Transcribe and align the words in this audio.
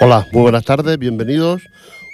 Hola, 0.00 0.26
muy 0.32 0.42
buenas 0.42 0.64
tardes, 0.64 0.98
bienvenidos 0.98 1.62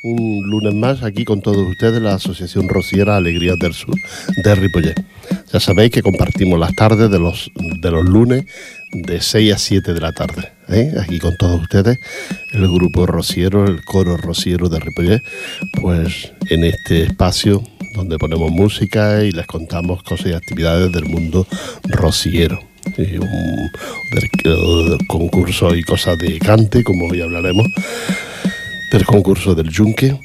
un 0.03 0.43
lunes 0.49 0.75
más 0.75 1.03
aquí 1.03 1.25
con 1.25 1.43
todos 1.43 1.67
ustedes 1.69 2.03
la 2.03 2.15
Asociación 2.15 2.69
Rociera 2.69 3.17
Alegrías 3.17 3.59
del 3.59 3.73
Sur 3.73 3.95
de 4.37 4.55
Ripollet. 4.55 5.05
Ya 5.53 5.61
sabéis 5.61 5.93
que 5.93 6.03
compartimos 6.03 6.59
las 6.59 6.75
tardes 6.75 7.11
de 7.11 7.19
los, 7.19 7.51
de 7.55 7.91
los 7.91 8.05
lunes 8.05 8.45
de 8.93 9.21
6 9.21 9.55
a 9.55 9.59
7 9.59 9.95
de 9.95 10.01
la 10.01 10.13
tarde. 10.13 10.53
¿eh? 10.69 10.93
Aquí 11.01 11.19
con 11.19 11.37
todos 11.37 11.61
ustedes, 11.61 11.99
el 12.53 12.69
grupo 12.69 13.07
rociero, 13.07 13.67
el 13.67 13.85
coro 13.85 14.17
rociero 14.17 14.69
de 14.69 14.81
Ripollet, 14.81 15.23
pues 15.81 16.33
en 16.51 16.65
este 16.65 17.05
espacio 17.05 17.63
donde 17.95 18.19
ponemos 18.19 18.51
música 18.51 19.23
y 19.23 19.31
les 19.31 19.47
contamos 19.47 20.03
cosas 20.03 20.27
y 20.27 20.33
actividades 20.33 20.91
del 20.93 21.05
mundo 21.05 21.47
rociero 21.85 22.72
y 22.97 23.19
un, 23.19 24.99
concurso 25.07 25.75
y 25.75 25.83
cosas 25.83 26.19
de 26.19 26.39
cante, 26.39 26.83
como 26.83 27.07
hoy 27.07 27.21
hablaremos, 27.21 27.67
del 28.91 29.05
concurso 29.05 29.55
del 29.55 29.69
Yunque. 29.71 30.19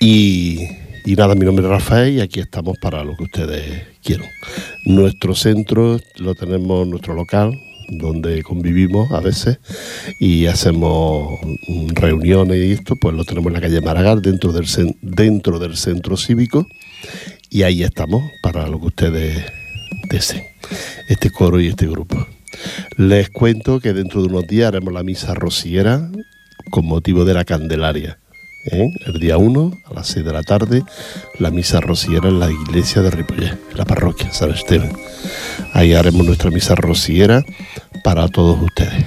Y, 0.00 0.60
y 1.04 1.14
nada, 1.16 1.34
mi 1.34 1.44
nombre 1.44 1.64
es 1.64 1.70
Rafael 1.70 2.14
y 2.14 2.20
aquí 2.20 2.40
estamos 2.40 2.78
para 2.78 3.04
lo 3.04 3.16
que 3.16 3.24
ustedes 3.24 3.86
quieran. 4.02 4.28
Nuestro 4.84 5.34
centro 5.34 5.98
lo 6.16 6.34
tenemos, 6.34 6.86
nuestro 6.86 7.14
local, 7.14 7.58
donde 7.88 8.42
convivimos 8.42 9.10
a 9.12 9.20
veces 9.20 9.58
y 10.18 10.46
hacemos 10.46 11.38
reuniones 11.94 12.56
y 12.56 12.72
esto, 12.72 12.96
pues 12.96 13.14
lo 13.14 13.24
tenemos 13.24 13.48
en 13.48 13.54
la 13.54 13.60
calle 13.60 13.80
Maragall, 13.80 14.22
dentro 14.22 14.52
del, 14.52 14.66
dentro 15.02 15.58
del 15.58 15.76
centro 15.76 16.16
cívico, 16.16 16.66
y 17.50 17.62
ahí 17.62 17.82
estamos 17.82 18.22
para 18.42 18.66
lo 18.68 18.80
que 18.80 18.86
ustedes 18.86 19.44
este 20.10 21.30
coro 21.30 21.60
y 21.60 21.68
este 21.68 21.86
grupo. 21.86 22.26
Les 22.96 23.30
cuento 23.30 23.80
que 23.80 23.92
dentro 23.92 24.22
de 24.22 24.28
unos 24.28 24.46
días 24.46 24.68
haremos 24.68 24.92
la 24.92 25.02
misa 25.02 25.34
rociera 25.34 26.08
con 26.70 26.86
motivo 26.86 27.24
de 27.24 27.34
la 27.34 27.44
Candelaria. 27.44 28.18
¿eh? 28.70 28.90
El 29.06 29.20
día 29.20 29.36
1, 29.36 29.72
a 29.86 29.94
las 29.94 30.08
6 30.08 30.24
de 30.24 30.32
la 30.32 30.42
tarde, 30.42 30.82
la 31.38 31.50
misa 31.50 31.80
rociera 31.80 32.28
en 32.28 32.40
la 32.40 32.50
iglesia 32.50 33.02
de 33.02 33.10
Ripollet, 33.10 33.58
en 33.70 33.76
la 33.76 33.84
parroquia 33.84 34.32
San 34.32 34.50
Esteban. 34.50 34.92
Ahí 35.72 35.94
haremos 35.94 36.26
nuestra 36.26 36.50
misa 36.50 36.74
rociera 36.74 37.42
para 38.02 38.28
todos 38.28 38.60
ustedes. 38.62 39.04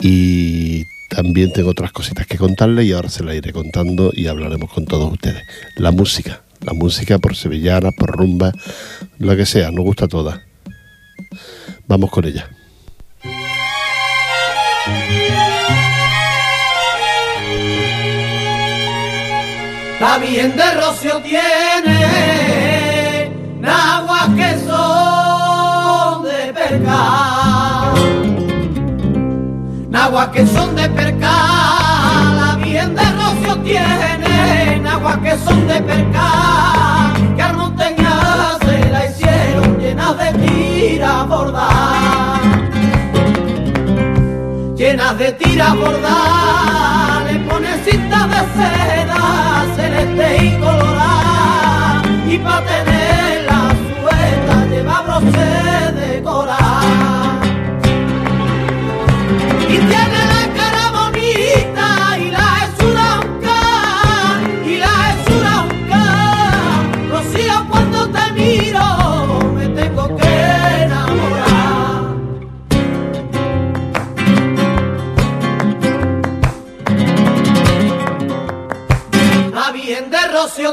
Y 0.00 0.84
también 1.08 1.52
tengo 1.52 1.70
otras 1.70 1.92
cositas 1.92 2.26
que 2.26 2.38
contarles 2.38 2.86
y 2.86 2.92
ahora 2.92 3.08
se 3.08 3.24
las 3.24 3.34
iré 3.34 3.52
contando 3.52 4.12
y 4.14 4.26
hablaremos 4.28 4.70
con 4.72 4.86
todos 4.86 5.12
ustedes. 5.12 5.42
La 5.76 5.90
música, 5.90 6.42
la 6.64 6.72
música 6.72 7.18
por 7.18 7.36
sevillana, 7.36 7.90
por 7.90 8.10
rumba, 8.10 8.52
lo 9.20 9.36
que 9.36 9.46
sea, 9.46 9.70
nos 9.70 9.84
gusta 9.84 10.08
toda. 10.08 10.42
Vamos 11.86 12.10
con 12.10 12.24
ella. 12.24 12.48
La 20.00 20.18
bien 20.18 20.56
de 20.56 20.74
Rocio 20.74 21.20
tiene 21.20 22.00
naguas 23.60 24.28
que 24.34 24.58
son 24.66 26.22
de 26.24 26.52
perca, 26.54 27.92
naguas 29.90 30.28
que 30.28 30.46
son 30.46 30.74
de 30.74 30.88
perca. 30.88 31.36
La 32.40 32.56
bien 32.64 32.94
de 32.94 33.02
Rocio 33.02 33.56
tiene 33.58 34.80
naguas 34.80 35.18
que 35.18 35.36
son 35.44 35.68
de 35.68 35.82
perca, 35.82 36.99
de 45.20 45.32
tira 45.32 45.74
bordar, 45.74 47.22
le 47.26 47.38
pone 47.40 47.72
cinta 47.84 48.26
de 48.26 48.40
seda 48.56 49.66
celeste 49.76 50.46
y 50.46 50.50
colorada, 50.56 52.02
y 52.26 52.38
pa' 52.38 52.89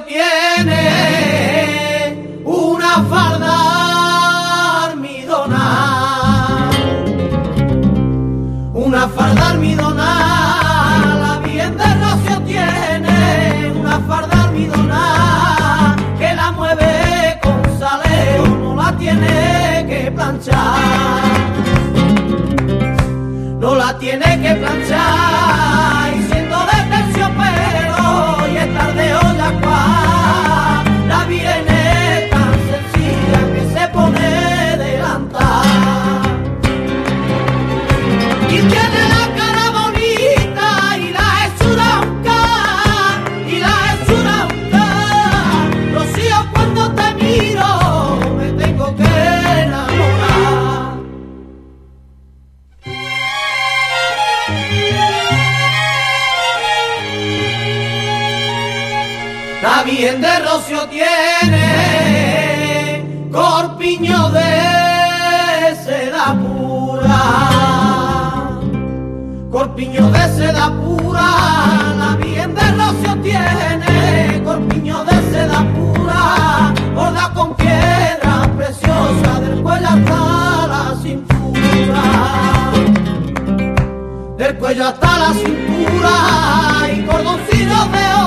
tiene 0.05 0.81
una 2.43 3.03
falda 3.09 4.87
almidonada 4.89 6.69
una 8.73 9.07
falda 9.07 9.51
almidonada, 9.51 11.15
la 11.15 11.39
bien 11.39 11.77
de 11.77 11.85
Rocio 12.01 12.41
tiene 12.41 13.71
una 13.79 13.99
falda 14.01 14.43
almidonada 14.43 15.95
que 16.19 16.33
la 16.33 16.51
mueve 16.51 17.39
con 17.41 17.79
saleo, 17.79 18.45
no 18.45 18.75
la 18.75 18.91
tiene 18.97 19.85
que 19.87 20.11
planchar, 20.11 21.23
no 23.59 23.75
la 23.75 23.97
tiene 23.97 24.41
que 24.41 24.55
planchar 24.55 25.36
corpiño 69.77 70.09
de 70.09 70.27
seda 70.35 70.71
pura, 70.81 71.27
la 71.99 72.17
bien 72.19 72.55
de 72.55 72.71
Rocio 72.71 73.15
tiene, 73.21 74.41
corpiño 74.43 75.05
de 75.05 75.15
seda 75.31 75.63
pura, 75.75 76.73
borda 76.95 77.31
con 77.35 77.55
piedra 77.55 78.51
preciosa, 78.57 79.39
del 79.39 79.61
cuello 79.61 79.87
hasta 79.87 80.67
la 80.67 80.95
cintura, 81.03 82.03
del 84.39 84.57
cuello 84.57 84.87
hasta 84.87 85.17
la 85.19 85.33
cintura, 85.33 86.13
y 86.91 87.01
cordoncillos 87.05 87.91
de 87.91 88.05
oro, 88.23 88.26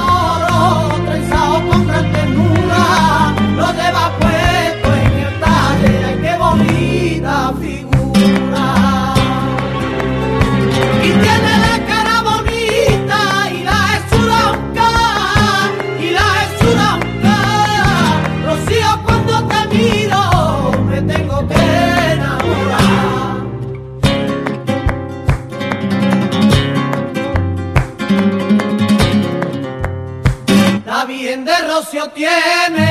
tiene 32.09 32.87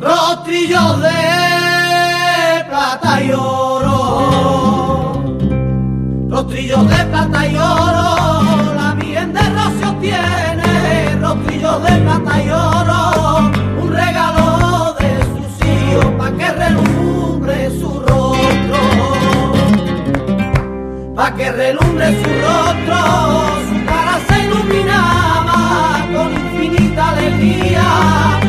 rostrillos 0.00 1.02
de 1.02 2.64
plata 2.68 3.22
y 3.22 3.32
oro. 3.32 5.12
Rostrillos 6.28 6.88
de 6.88 7.04
plata 7.06 7.46
y 7.46 7.56
oro, 7.56 8.74
la 8.76 8.94
bien 8.94 9.32
de 9.32 9.40
Rocio 9.40 9.94
tiene, 10.00 11.16
rostrillos 11.20 11.82
de 11.82 11.90
plata 11.96 12.42
y 12.42 12.50
oro, 12.50 13.50
un 13.82 13.92
regalo 13.92 14.94
de 15.00 15.18
sus 15.32 15.66
hijos 15.66 16.06
pa' 16.18 16.30
que 16.32 16.52
relumbre 16.52 17.70
su 17.80 18.00
rostro, 18.00 18.80
pa' 21.16 21.34
que 21.34 21.50
relumbre 21.52 22.22
su 22.22 22.30
rostro, 22.46 23.59
Yeah. 27.50 28.39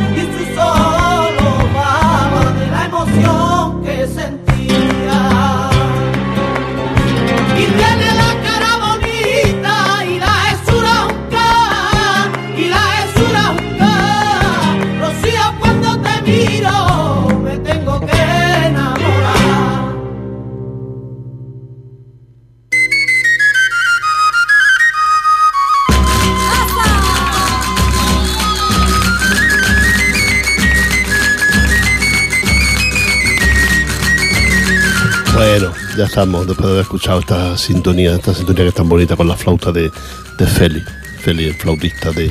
Estamos, 36.12 36.46
después 36.46 36.66
de 36.66 36.72
haber 36.74 36.82
escuchado 36.82 37.22
esta 37.22 37.58
sintonía, 37.58 38.14
esta 38.14 38.34
sintonía 38.34 38.64
que 38.64 38.68
es 38.68 38.76
tan 38.76 38.90
bonita 38.90 39.16
con 39.16 39.30
la 39.30 39.38
flauta 39.38 39.72
de, 39.72 39.90
de 40.38 40.46
Feli, 40.46 40.84
Feli, 41.22 41.46
el 41.46 41.54
flautista 41.54 42.12
de, 42.12 42.30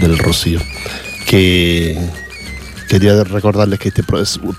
del 0.00 0.16
Rocío, 0.18 0.60
que 1.26 1.98
quería 2.88 3.24
recordarles 3.24 3.80
que 3.80 3.88
este 3.88 4.04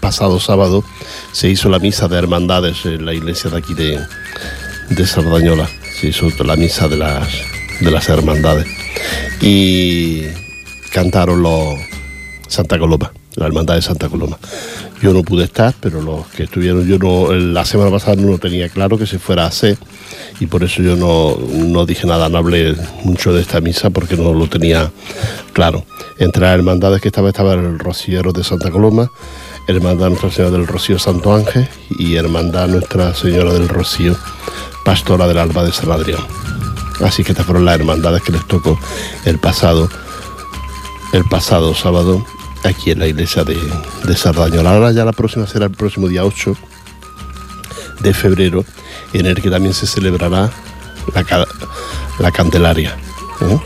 pasado 0.02 0.42
sábado 0.42 0.84
se 1.32 1.48
hizo 1.48 1.70
la 1.70 1.80
misa 1.80 2.10
de 2.10 2.18
hermandades 2.18 2.86
en 2.86 3.06
la 3.06 3.14
iglesia 3.14 3.50
de 3.50 3.60
aquí 3.60 3.74
de, 3.76 3.98
de 4.90 5.08
Sardañola, 5.08 5.70
se 5.98 6.08
hizo 6.08 6.28
la 6.44 6.58
misa 6.58 6.90
de 6.90 6.98
las, 6.98 7.30
de 7.80 7.92
las 7.92 8.10
hermandades. 8.10 8.68
Y 9.40 10.24
cantaron 10.92 11.42
los 11.42 11.76
Santa 12.50 12.78
Coloma, 12.78 13.14
la 13.36 13.46
hermandad 13.46 13.76
de 13.76 13.82
Santa 13.82 14.10
Coloma. 14.10 14.38
Yo 15.04 15.12
no 15.12 15.22
pude 15.22 15.44
estar, 15.44 15.74
pero 15.82 16.02
los 16.02 16.28
que 16.28 16.44
estuvieron, 16.44 16.88
yo 16.88 16.98
no, 16.98 17.34
la 17.34 17.66
semana 17.66 17.92
pasada 17.92 18.16
no 18.16 18.38
tenía 18.38 18.70
claro 18.70 18.98
que 18.98 19.06
se 19.06 19.20
fuera 19.20 19.44
a 19.44 19.48
hacer 19.48 19.78
y 20.40 20.46
por 20.46 20.64
eso 20.64 20.82
yo 20.82 20.96
no, 20.96 21.86
dije 21.86 22.08
nada, 22.08 22.30
no 22.30 22.38
hablé 22.38 22.74
mucho 23.04 23.34
de 23.34 23.42
esta 23.42 23.60
misa 23.60 23.90
porque 23.90 24.16
no 24.16 24.34
lo 24.34 24.48
tenía 24.48 24.94
claro. 25.52 25.84
Entre 26.20 26.44
las 26.44 26.54
hermandades 26.54 27.02
que 27.02 27.10
estaba 27.10 27.28
estaba 27.28 27.52
el 27.52 27.80
Rociero 27.80 28.32
de 28.32 28.46
Santa 28.46 28.72
Coloma, 28.72 29.12
Hermandad 29.68 30.08
Nuestra 30.08 30.32
Señora 30.32 30.58
del 30.58 30.68
Rocío 30.68 30.98
Santo 30.98 31.36
Ángel 31.36 31.68
y 32.00 32.16
Hermandad 32.16 32.70
Nuestra 32.70 33.14
Señora 33.14 33.52
del 33.52 33.68
Rocío 33.68 34.16
Pastora 34.86 35.28
del 35.28 35.38
Alba 35.38 35.66
de 35.66 35.74
San 35.74 35.92
Adrián. 35.92 36.22
Así 37.02 37.26
que 37.26 37.34
estas 37.34 37.46
fueron 37.46 37.66
las 37.66 37.76
hermandades 37.76 38.24
que 38.24 38.32
les 38.32 38.48
tocó 38.48 38.80
el 39.26 39.38
pasado, 39.38 39.90
el 41.12 41.26
pasado 41.26 41.76
sábado 41.76 42.26
aquí 42.64 42.92
en 42.92 43.00
la 43.00 43.08
iglesia 43.08 43.44
de, 43.44 43.58
de 44.06 44.16
Sardañola. 44.16 44.72
Ahora 44.72 44.92
ya 44.92 45.06
la 45.06 45.12
próxima 45.12 45.48
será 45.48 45.66
el 45.66 45.72
próximo 45.72 46.08
día 46.08 46.26
8 46.26 46.56
de 48.02 48.14
febrero, 48.14 48.66
en 49.14 49.26
el 49.26 49.42
que 49.42 49.50
también 49.50 49.74
se 49.74 49.88
celebrará 49.88 50.50
la, 51.14 51.48
la 52.20 52.32
Candelaria. 52.32 52.96
¿eh? 53.42 53.60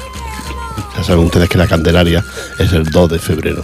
Ya 0.96 1.04
saben 1.04 1.26
ustedes 1.26 1.50
que 1.50 1.58
la 1.58 1.68
Candelaria 1.68 2.24
es 2.58 2.72
el 2.74 2.86
2 2.86 3.12
de 3.12 3.20
febrero. 3.20 3.64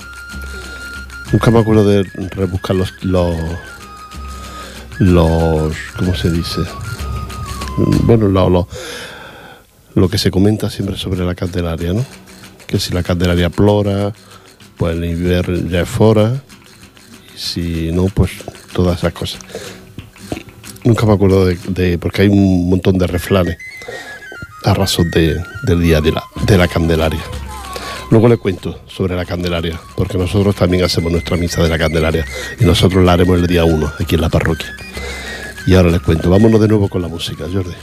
Nunca 1.31 1.49
me 1.51 1.59
acuerdo 1.59 1.87
de 1.87 2.03
rebuscar 2.35 2.75
los, 2.75 2.93
los, 3.03 3.35
los 4.99 5.75
¿cómo 5.97 6.15
se 6.15 6.29
dice? 6.29 6.61
Bueno, 7.77 8.27
lo, 8.27 8.67
lo 9.95 10.09
que 10.09 10.17
se 10.17 10.29
comenta 10.29 10.69
siempre 10.69 10.97
sobre 10.97 11.25
la 11.25 11.33
Candelaria, 11.33 11.93
¿no? 11.93 12.05
Que 12.67 12.79
si 12.79 12.93
la 12.93 13.01
Candelaria 13.01 13.49
plora, 13.49 14.13
pues 14.77 14.95
el 14.95 15.05
invierno 15.05 15.69
ya 15.69 15.85
fuera, 15.85 16.41
si 17.35 17.91
no, 17.91 18.05
pues 18.05 18.31
todas 18.73 18.99
esas 18.99 19.13
cosas. 19.13 19.41
Nunca 20.83 21.05
me 21.05 21.13
acuerdo 21.13 21.45
de, 21.45 21.97
porque 21.97 22.23
hay 22.23 22.27
un 22.27 22.69
montón 22.69 22.97
de 22.97 23.07
reflanes 23.07 23.57
a 24.63 24.73
razón 24.73 25.09
del 25.11 25.81
día 25.81 26.01
de 26.01 26.11
la, 26.11 26.23
de 26.45 26.57
la 26.57 26.67
Candelaria. 26.67 27.21
Luego 28.11 28.27
le 28.27 28.37
cuento 28.37 28.81
sobre 28.87 29.15
la 29.15 29.25
Candelaria, 29.25 29.79
porque 29.95 30.17
nosotros 30.17 30.55
también 30.55 30.83
hacemos 30.83 31.11
nuestra 31.11 31.37
misa 31.37 31.63
de 31.63 31.69
la 31.69 31.77
Candelaria 31.77 32.25
y 32.59 32.65
nosotros 32.65 33.03
la 33.03 33.13
haremos 33.13 33.39
el 33.39 33.47
día 33.47 33.65
1 33.65 33.93
aquí 33.99 34.15
en 34.15 34.21
la 34.21 34.29
parroquia. 34.29 34.75
Y 35.65 35.75
ahora 35.75 35.89
les 35.89 36.01
cuento, 36.01 36.29
vámonos 36.29 36.59
de 36.59 36.67
nuevo 36.67 36.89
con 36.89 37.01
la 37.01 37.07
música, 37.07 37.45
Jordi. 37.51 37.73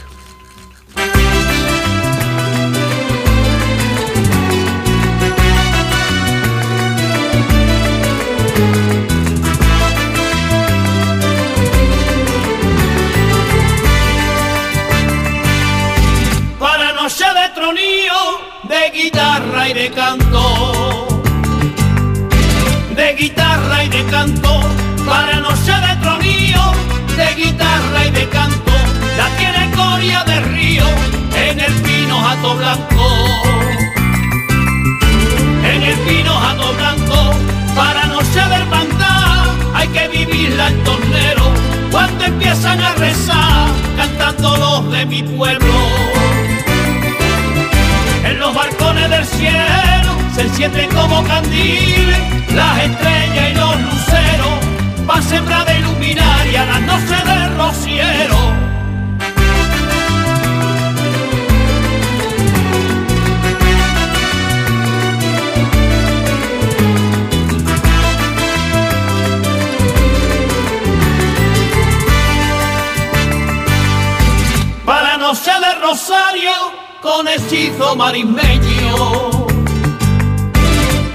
Marismeño, 78.01 78.95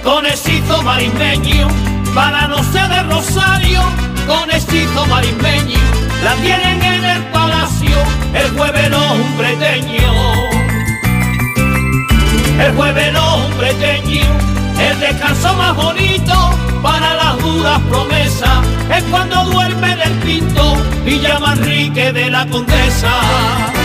con 0.05 0.25
hechizo 0.25 0.83
marismeño, 0.85 1.67
para 2.15 2.47
no 2.47 2.63
ser 2.63 2.89
de 2.89 3.03
Rosario, 3.03 3.83
con 4.29 4.49
hechizo 4.53 5.05
marismeño, 5.07 5.81
la 6.23 6.35
tienen 6.37 6.81
en 6.81 7.05
el 7.05 7.23
palacio. 7.33 7.97
El 8.35 8.57
jueves 8.57 8.89
hombreteño, 8.93 10.13
el 12.65 12.73
jueves 12.77 13.17
hombreteño, 13.17 14.27
el 14.79 15.01
descanso 15.01 15.55
más 15.55 15.75
bonito 15.75 16.37
para 16.85 17.15
las 17.15 17.39
duras 17.41 17.81
promesas, 17.91 18.59
es 18.97 19.03
cuando 19.11 19.45
duerme 19.47 19.97
del 19.97 20.13
pinto 20.21 20.77
Villa 21.05 21.41
Manrique 21.41 22.13
de 22.13 22.31
la 22.31 22.47
Condesa 22.47 23.76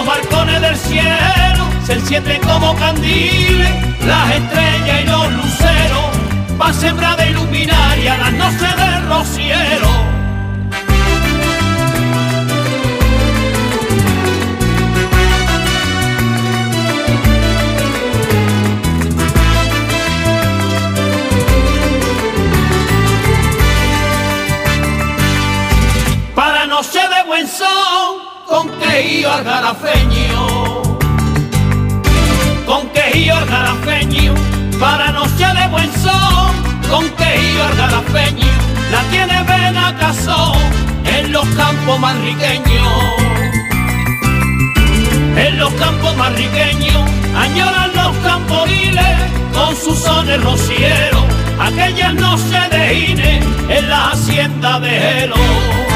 los 0.00 0.06
balcones 0.06 0.60
del 0.62 0.76
cielo 0.76 1.64
se 1.84 1.92
encienden 1.94 2.40
como 2.42 2.74
candiles 2.76 3.70
las 4.06 4.30
estrellas 4.34 5.02
y 5.02 5.06
los 5.06 5.32
luceros 5.32 6.56
pa' 6.58 6.72
sembrar 6.72 7.16
de 7.18 7.30
luminaria 7.30 8.16
las 8.16 8.32
noches 8.32 8.76
del 8.76 9.08
rociero. 9.08 9.90
Para 26.34 26.66
noche 26.66 27.00
de 27.00 27.22
buen 27.26 27.46
sol 27.46 28.19
con 28.50 28.68
quejío 28.80 29.30
garafeño, 29.44 30.82
con 32.66 32.88
quejío 32.88 33.36
garafeño, 33.46 34.34
para 34.80 35.12
noche 35.12 35.46
de 35.58 35.68
buen 35.68 35.90
son, 36.02 36.50
con 36.90 37.08
quejío 37.10 37.64
garafeño, 37.78 38.52
la 38.90 39.02
tiene 39.12 39.42
Benacazón 39.44 40.58
en 41.16 41.32
los 41.32 41.46
campos 41.50 42.00
riqueños, 42.24 42.92
En 45.36 45.58
los 45.58 45.72
campos 45.74 46.12
riqueños 46.34 47.08
añoran 47.36 47.90
los 47.94 48.16
camporiles 48.28 49.16
con 49.54 49.76
sus 49.76 49.96
sones 49.96 50.42
rocieros, 50.42 51.24
aquellas 51.60 52.14
noches 52.14 52.70
de 52.70 52.94
Ine 52.94 53.40
en 53.68 53.88
la 53.88 54.10
hacienda 54.10 54.80
de 54.80 54.90
Gelo 54.90 55.36
en 55.36 55.89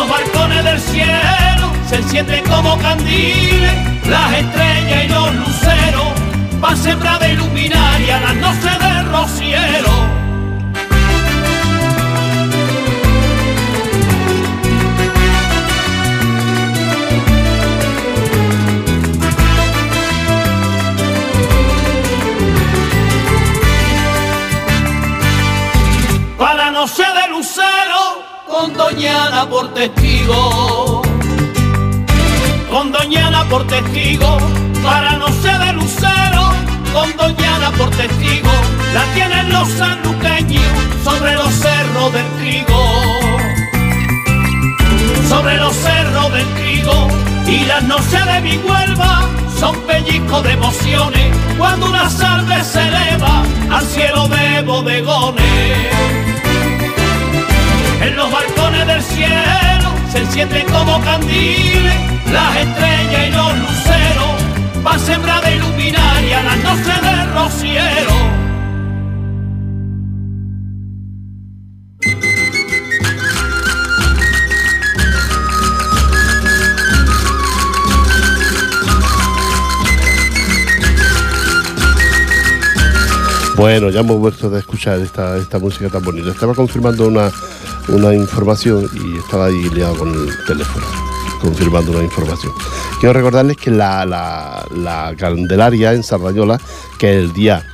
los 0.00 0.08
balcones 0.08 0.64
del 0.64 0.80
cielo 0.80 1.72
se 1.88 1.96
encienden 1.96 2.42
como 2.44 2.78
candiles 2.78 3.72
las 4.08 4.32
estrellas 4.32 5.04
y 5.04 5.08
los 5.08 5.34
luceros 5.34 6.08
va 6.62 6.74
sembrar 6.76 7.18
de 7.20 7.34
luminaria 7.34 8.20
las 8.20 8.36
noches 8.36 8.78
del 8.78 9.12
rociero. 9.12 10.19
Testigo, 29.80 31.00
con 32.70 32.92
Doñana 32.92 33.44
por 33.48 33.66
testigo, 33.66 34.36
para 34.82 35.16
no 35.16 35.28
ser 35.28 35.58
de 35.58 35.72
lucero, 35.72 36.52
con 36.92 37.16
Doñana 37.16 37.70
por 37.78 37.88
testigo, 37.88 38.50
la 38.92 39.04
tienen 39.14 39.50
los 39.50 39.66
sanluqueños 39.70 40.62
sobre 41.02 41.32
los 41.34 41.50
cerros 41.54 42.12
del 42.12 42.26
trigo, 42.40 42.80
sobre 45.30 45.56
los 45.56 45.74
cerros 45.74 46.30
del 46.30 46.46
trigo, 46.56 47.08
y 47.46 47.64
las 47.64 47.82
noches 47.84 48.26
de 48.26 48.40
mi 48.42 48.56
Huelva 48.58 49.30
son 49.58 49.74
pellizcos 49.86 50.42
de 50.42 50.52
emociones, 50.52 51.36
cuando 51.56 51.86
una 51.86 52.10
salve 52.10 52.62
se 52.64 52.86
eleva 52.86 53.44
al 53.70 53.86
cielo 53.86 54.28
de 54.28 54.60
bodegones. 54.60 56.49
En 58.00 58.16
los 58.16 58.32
balcones 58.32 58.86
del 58.86 59.02
cielo 59.02 59.90
se 60.10 60.18
encienden 60.18 60.66
como 60.68 61.00
candiles 61.02 61.94
las 62.32 62.56
estrellas 62.56 63.28
y 63.28 63.30
los 63.30 63.58
luceros, 63.58 64.86
va 64.86 64.98
sembrar 64.98 65.44
de 65.44 65.56
iluminaria 65.56 66.42
las 66.42 66.56
noches 66.64 67.02
del 67.02 67.34
rociero. 67.34 68.30
Bueno, 83.56 83.90
ya 83.90 84.00
hemos 84.00 84.16
vuelto 84.18 84.48
de 84.48 84.60
escuchar 84.60 85.00
esta, 85.00 85.36
esta 85.36 85.58
música 85.58 85.90
tan 85.90 86.02
bonita. 86.02 86.30
Estaba 86.30 86.54
confirmando 86.54 87.06
una, 87.08 87.30
una 87.92 88.14
información 88.14 88.88
y 88.94 89.18
estaba 89.18 89.46
ahí 89.46 89.68
liado 89.70 89.96
con 89.96 90.08
el 90.08 90.28
teléfono, 90.46 90.86
confirmando 91.40 91.92
una 91.92 92.04
información. 92.04 92.52
Quiero 93.00 93.12
recordarles 93.12 93.56
que 93.56 93.70
la, 93.70 94.04
la, 94.04 95.14
Candelaria 95.16 95.92
en 95.92 96.02
Sardañola, 96.02 96.60
que 96.98 97.18
el 97.18 97.32
día, 97.32 97.64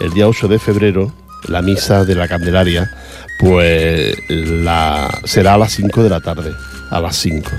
el 0.00 0.12
día 0.12 0.28
8 0.28 0.48
de 0.48 0.58
febrero, 0.58 1.12
la 1.48 1.62
misa 1.62 2.04
de 2.04 2.14
la 2.14 2.28
Candelaria, 2.28 2.90
pues 3.38 4.16
la, 4.28 5.20
será 5.24 5.54
a 5.54 5.58
las 5.58 5.72
5 5.72 6.02
de 6.02 6.10
la 6.10 6.20
tarde, 6.20 6.52
a 6.90 7.00
las 7.00 7.16
5. 7.16 7.50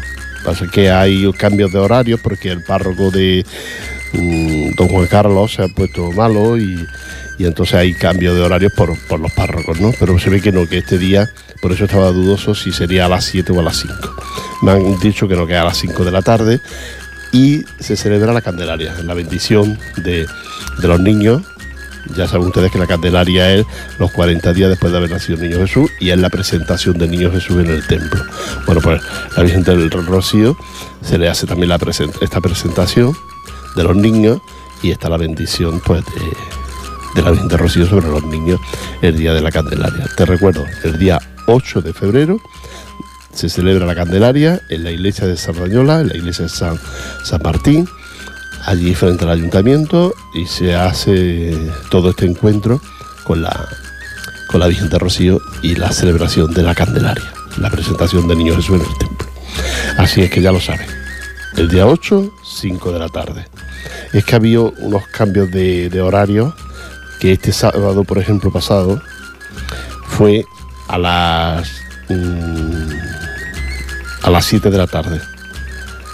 Pasa 0.45 0.67
que 0.67 0.91
hay 0.91 1.31
cambios 1.33 1.71
de 1.71 1.79
horarios 1.79 2.19
porque 2.21 2.51
el 2.51 2.63
párroco 2.63 3.09
de 3.09 3.45
mm, 4.13 4.75
don 4.75 4.87
Juan 4.87 5.07
Carlos 5.07 5.53
se 5.53 5.63
ha 5.63 5.67
puesto 5.67 6.11
malo 6.11 6.57
y 6.57 6.85
y 7.37 7.45
entonces 7.45 7.75
hay 7.75 7.93
cambio 7.93 8.33
de 8.33 8.41
horarios 8.41 8.73
por, 8.73 8.89
los 8.89 9.31
párrocos, 9.33 9.79
¿no? 9.79 9.91
Pero 9.99 10.17
se 10.19 10.29
ve 10.29 10.41
que 10.41 10.51
no, 10.51 10.67
que 10.67 10.77
este 10.77 10.97
día, 10.97 11.29
por 11.61 11.71
eso 11.71 11.85
estaba 11.85 12.11
dudoso 12.11 12.55
si 12.55 12.71
sería 12.71 13.05
a 13.05 13.09
las 13.09 13.25
7 13.25 13.51
o 13.51 13.59
a 13.59 13.63
las 13.63 13.77
5. 13.77 14.15
Me 14.61 14.71
han 14.71 14.99
dicho 14.99 15.27
que 15.27 15.35
no, 15.35 15.45
queda 15.45 15.61
a 15.61 15.65
las 15.65 15.77
5 15.77 16.05
de 16.05 16.11
la 16.11 16.21
tarde 16.21 16.61
y 17.31 17.65
se 17.79 17.97
celebra 17.97 18.31
la 18.31 18.41
Candelaria, 18.41 18.95
la 19.03 19.13
bendición 19.13 19.77
de, 19.97 20.25
los 20.81 20.99
niños. 20.99 21.43
Ya 22.15 22.27
saben 22.27 22.47
ustedes 22.47 22.71
que 22.71 22.77
la 22.77 22.87
Candelaria 22.87 23.51
es 23.55 23.65
los 23.99 24.11
40 24.11 24.53
días 24.53 24.69
después 24.69 24.91
de 24.91 24.99
haber 24.99 25.09
nacido 25.09 25.39
Niño 25.39 25.57
Jesús 25.57 25.89
y 25.99 26.11
es 26.11 26.19
la 26.19 26.29
presentación 26.29 26.97
del 26.97 27.09
Niño 27.09 27.31
Jesús 27.31 27.57
en 27.63 27.71
el 27.71 27.85
templo. 27.87 28.23
Bueno, 28.67 28.79
pues 28.79 29.01
la 29.35 29.43
Virgen 29.43 29.63
del 29.63 29.89
Rocío 29.89 30.55
se 31.01 31.17
le 31.17 31.27
hace 31.27 31.47
también 31.47 31.71
esta 32.21 32.41
presentación 32.41 33.13
de 33.75 33.83
los 33.83 33.95
niños 33.95 34.39
y 34.83 34.91
está 34.91 35.09
la 35.09 35.17
bendición 35.17 35.81
pues 35.83 36.05
de 36.05 36.64
de 37.15 37.21
la 37.21 37.31
Virgen 37.31 37.47
de 37.47 37.57
Rocío 37.57 37.87
sobre 37.87 38.07
los 38.07 38.23
niños 38.25 38.59
el 39.01 39.17
día 39.17 39.33
de 39.33 39.41
la 39.41 39.51
Candelaria. 39.51 40.05
Te 40.15 40.25
recuerdo, 40.25 40.65
el 40.83 40.99
día 40.99 41.19
8 41.47 41.81
de 41.81 41.93
febrero 41.93 42.39
se 43.33 43.49
celebra 43.49 43.85
la 43.85 43.95
Candelaria 43.95 44.61
en 44.69 44.83
la 44.83 44.91
iglesia 44.91 45.25
de 45.25 45.37
Sardañola, 45.37 46.01
en 46.01 46.09
la 46.09 46.17
iglesia 46.17 46.43
de 46.43 46.49
San, 46.49 46.79
San 47.23 47.41
Martín, 47.41 47.87
allí 48.65 48.93
frente 48.93 49.23
al 49.23 49.31
ayuntamiento 49.31 50.13
y 50.33 50.45
se 50.45 50.75
hace 50.75 51.57
todo 51.89 52.09
este 52.11 52.25
encuentro 52.25 52.81
con 53.23 53.41
la, 53.41 53.67
con 54.47 54.59
la 54.59 54.67
Virgen 54.67 54.89
de 54.89 54.99
Rocío 54.99 55.39
y 55.61 55.75
la 55.75 55.91
celebración 55.91 56.53
de 56.53 56.63
la 56.63 56.75
Candelaria, 56.75 57.33
la 57.57 57.69
presentación 57.69 58.27
del 58.27 58.37
Niño 58.37 58.55
Jesús 58.55 58.81
en 58.81 58.87
el 58.87 58.97
templo. 58.97 59.27
Así 59.97 60.21
es 60.21 60.29
que 60.29 60.41
ya 60.41 60.51
lo 60.51 60.59
saben, 60.59 60.87
el 61.55 61.69
día 61.69 61.87
8, 61.87 62.31
5 62.43 62.91
de 62.91 62.99
la 62.99 63.09
tarde. 63.09 63.47
Es 64.13 64.23
que 64.25 64.35
ha 64.35 64.37
habido 64.37 64.73
unos 64.79 65.07
cambios 65.07 65.51
de, 65.51 65.89
de 65.89 66.01
horario 66.01 66.55
que 67.19 67.33
este 67.33 67.51
sábado, 67.51 68.03
por 68.03 68.17
ejemplo, 68.17 68.51
pasado, 68.51 69.01
fue 70.07 70.45
a 70.87 70.97
las 70.97 71.69
mm, 72.09 72.89
a 74.23 74.29
las 74.29 74.45
7 74.45 74.69
de 74.69 74.77
la 74.77 74.87
tarde. 74.87 75.21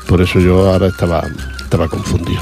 Por 0.08 0.22
eso 0.22 0.40
yo 0.40 0.70
ahora 0.70 0.88
estaba, 0.88 1.24
estaba 1.62 1.88
confundido. 1.88 2.42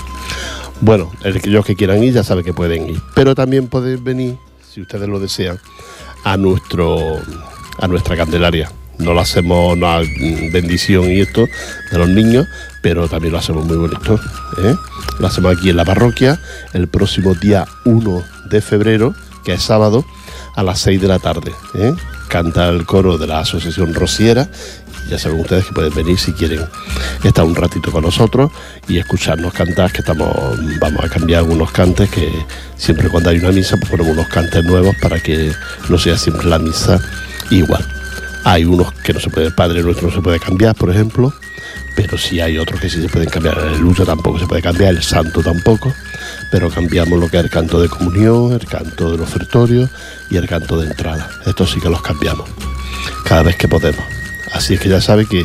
Bueno, 0.82 1.12
aquellos 1.24 1.66
que 1.66 1.76
quieran 1.76 2.04
ir 2.04 2.14
ya 2.14 2.24
saben 2.24 2.44
que 2.44 2.54
pueden 2.54 2.90
ir. 2.90 3.02
Pero 3.14 3.36
también 3.36 3.68
pueden 3.68 4.04
venir, 4.04 4.38
si 4.68 4.82
ustedes 4.82 5.08
lo 5.08 5.20
desean, 5.20 5.60
a 6.24 6.38
nuestro 6.38 6.98
a 7.80 7.88
nuestra 7.88 8.16
Candelaria. 8.18 8.72
No 8.98 9.14
lo 9.14 9.22
hacemos 9.22 9.78
una 9.78 10.00
bendición 10.52 11.10
y 11.10 11.22
esto 11.22 11.46
de 11.92 11.98
los 11.98 12.10
niños, 12.10 12.48
pero 12.82 13.08
también 13.08 13.32
lo 13.32 13.40
hacemos 13.40 13.66
muy 13.66 13.78
bonito. 13.78 14.20
¿eh? 14.58 14.76
Lo 15.20 15.28
hacemos 15.28 15.56
aquí 15.58 15.70
en 15.70 15.78
la 15.78 15.86
parroquia 15.86 16.40
el 16.74 16.88
próximo 16.88 17.34
día 17.36 17.66
1 17.86 18.24
de 18.50 18.62
febrero, 18.62 19.14
que 19.44 19.54
es 19.54 19.64
sábado, 19.64 20.06
a 20.56 20.64
las 20.64 20.80
6 20.80 21.02
de 21.02 21.08
la 21.08 21.20
tarde. 21.20 21.54
¿eh? 21.76 21.94
Canta 22.28 22.70
el 22.70 22.86
coro 22.86 23.18
de 23.18 23.28
la 23.28 23.40
Asociación 23.40 23.94
Rociera. 23.94 24.50
Ya 25.10 25.18
saben 25.18 25.40
ustedes 25.40 25.66
que 25.66 25.74
pueden 25.74 25.94
venir 25.94 26.20
si 26.20 26.34
quieren 26.34 26.66
estar 27.24 27.44
un 27.44 27.56
ratito 27.56 27.92
con 27.92 28.04
nosotros 28.04 28.52
y 28.88 29.00
escucharnos 29.00 29.54
cantar, 29.54 29.92
que 29.92 30.00
estamos, 30.00 30.30
vamos 30.80 31.04
a 31.04 31.10
cambiar 31.10 31.40
algunos 31.40 31.72
cantes, 31.72 32.10
que 32.12 32.32
siempre 32.78 33.10
cuando 33.10 33.32
hay 33.32 33.40
una 33.40 33.52
misa 33.52 33.78
pues 33.78 33.90
ponemos 33.90 34.14
unos 34.14 34.28
cantes 34.28 34.64
nuevos 34.64 34.96
para 35.02 35.20
que 35.20 35.52
no 35.90 35.98
sea 35.98 36.16
siempre 36.18 36.48
la 36.48 36.60
misa 36.60 37.00
igual. 37.50 37.84
Hay 38.44 38.66
unos 38.66 38.94
que 38.94 39.14
no 39.14 39.20
se 39.20 39.30
puede, 39.30 39.48
el 39.48 39.56
Padre 39.56 39.82
Nuestro 39.82 40.10
no 40.10 40.14
se 40.14 40.22
puede 40.22 40.40
cambiar, 40.40 40.76
por 40.76 40.92
ejemplo, 40.92 41.34
pero 42.02 42.18
sí 42.18 42.40
hay 42.40 42.58
otros 42.58 42.80
que 42.80 42.90
sí 42.90 43.02
se 43.02 43.10
pueden 43.10 43.30
cambiar. 43.30 43.60
El 43.60 43.80
lucha 43.80 44.06
tampoco 44.06 44.40
se 44.40 44.48
puede 44.48 44.62
cambiar, 44.62 44.96
el 44.96 45.04
santo 45.04 45.42
tampoco, 45.42 45.94
pero 46.50 46.70
cambiamos 46.70 47.20
lo 47.20 47.28
que 47.28 47.38
es 47.38 47.44
el 47.44 47.50
canto 47.50 47.82
de 47.82 47.90
comunión, 47.90 48.54
el 48.54 48.66
canto 48.66 49.12
del 49.12 49.20
ofertorio 49.20 49.90
y 50.30 50.38
el 50.38 50.48
canto 50.48 50.80
de 50.80 50.88
entrada. 50.88 51.30
Estos 51.46 51.72
sí 51.72 51.82
que 51.82 51.90
los 51.90 52.02
cambiamos 52.02 52.50
cada 53.26 53.44
vez 53.44 53.58
que 53.58 53.68
podemos. 53.68 54.02
Así 54.54 54.76
es 54.76 54.80
que 54.80 54.88
ya 54.88 55.02
sabe 55.02 55.26
que 55.26 55.44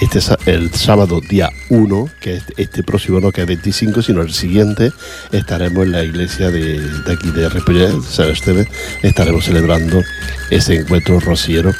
este 0.00 0.20
el 0.46 0.72
sábado 0.72 1.20
día 1.20 1.50
1, 1.68 2.08
que 2.18 2.36
es 2.36 2.44
este 2.56 2.82
próximo 2.82 3.20
no 3.20 3.30
que 3.30 3.42
es 3.42 3.46
25, 3.46 4.00
sino 4.00 4.22
el 4.22 4.32
siguiente, 4.32 4.90
estaremos 5.32 5.84
en 5.84 5.92
la 5.92 6.02
iglesia 6.02 6.50
de, 6.50 6.80
aquí 7.12 7.30
de 7.30 7.46
Repollet, 7.50 8.00
San 8.02 8.30
Esteban, 8.30 8.66
estaremos 9.02 9.44
celebrando 9.44 10.02
ese 10.50 10.76
encuentro 10.76 11.20
rociero 11.20 11.72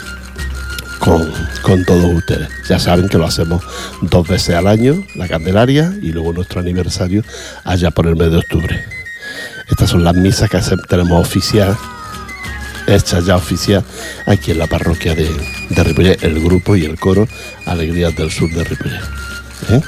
con, 1.04 1.84
todos 1.84 2.14
ustedes. 2.14 2.48
Ya 2.68 2.78
saben 2.78 3.08
que 3.08 3.18
lo 3.18 3.26
hacemos 3.26 3.62
dos 4.00 4.26
veces 4.26 4.54
al 4.54 4.66
año, 4.66 5.04
la 5.14 5.28
Candelaria, 5.28 5.92
y 6.00 6.12
luego 6.12 6.32
nuestro 6.32 6.60
aniversario 6.60 7.22
allá 7.64 7.90
por 7.90 8.06
el 8.06 8.16
mes 8.16 8.30
de 8.30 8.38
octubre. 8.38 8.84
Estas 9.68 9.90
son 9.90 10.04
las 10.04 10.14
misas 10.14 10.50
que 10.50 10.58
tenemos 10.88 11.20
oficial, 11.20 11.76
hechas 12.86 13.26
ya 13.26 13.36
oficial 13.36 13.84
aquí 14.26 14.52
en 14.52 14.58
la 14.58 14.66
parroquia 14.66 15.14
de, 15.14 15.28
de 15.70 16.18
el 16.22 16.42
grupo 16.42 16.76
y 16.76 16.84
el 16.84 16.98
coro 16.98 17.26
Alegrías 17.66 18.14
del 18.16 18.30
Sur 18.30 18.50
de 18.50 18.64
Ripollet. 18.64 19.00
¿Eh? 19.70 19.80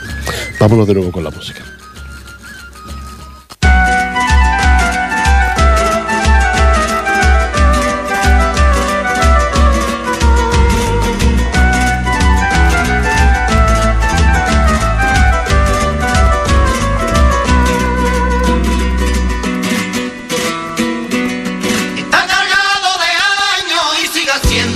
Vámonos 0.59 0.87
de 0.87 0.95
nuevo 0.95 1.13
con 1.13 1.25
la 1.25 1.31
música. 1.31 1.76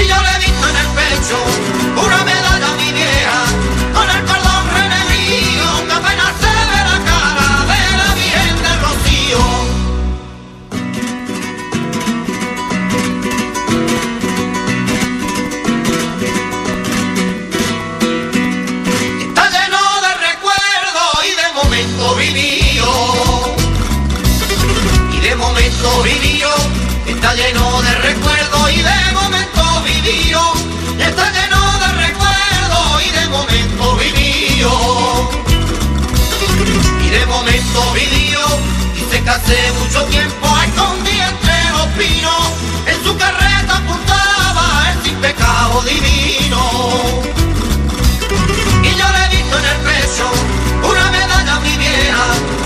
Y 0.00 0.06
yo 0.08 0.14
le 0.22 0.30
he 0.30 0.38
visto 0.38 0.68
en 0.68 0.76
el 0.76 0.86
pecho 0.96 1.36
una 1.94 2.24
medalla 2.24 2.66
a 2.66 3.19
momento 33.30 33.96
vivió. 33.96 34.70
Y 37.04 37.08
de 37.08 37.26
momento 37.26 37.92
vivió 37.94 38.40
y 38.94 39.10
se 39.10 39.22
casé 39.22 39.72
mucho 39.78 40.04
tiempo 40.04 40.46
a 40.46 40.64
escondidas 40.64 41.30
entre 41.32 41.70
los 41.70 41.86
pinos 41.98 42.50
en 42.86 43.04
su 43.04 43.16
carreta 43.16 43.76
apuntaba 43.76 44.92
el 44.92 45.02
sin 45.04 45.16
pecado 45.16 45.82
divino. 45.82 46.60
Y 48.82 48.90
yo 48.96 49.06
le 49.14 49.24
he 49.24 49.28
visto 49.36 49.58
en 49.58 49.64
el 49.64 49.76
pecho 49.88 50.30
una 50.82 51.10
medalla 51.10 51.60
mi 51.60 51.76
vieja 51.76 52.59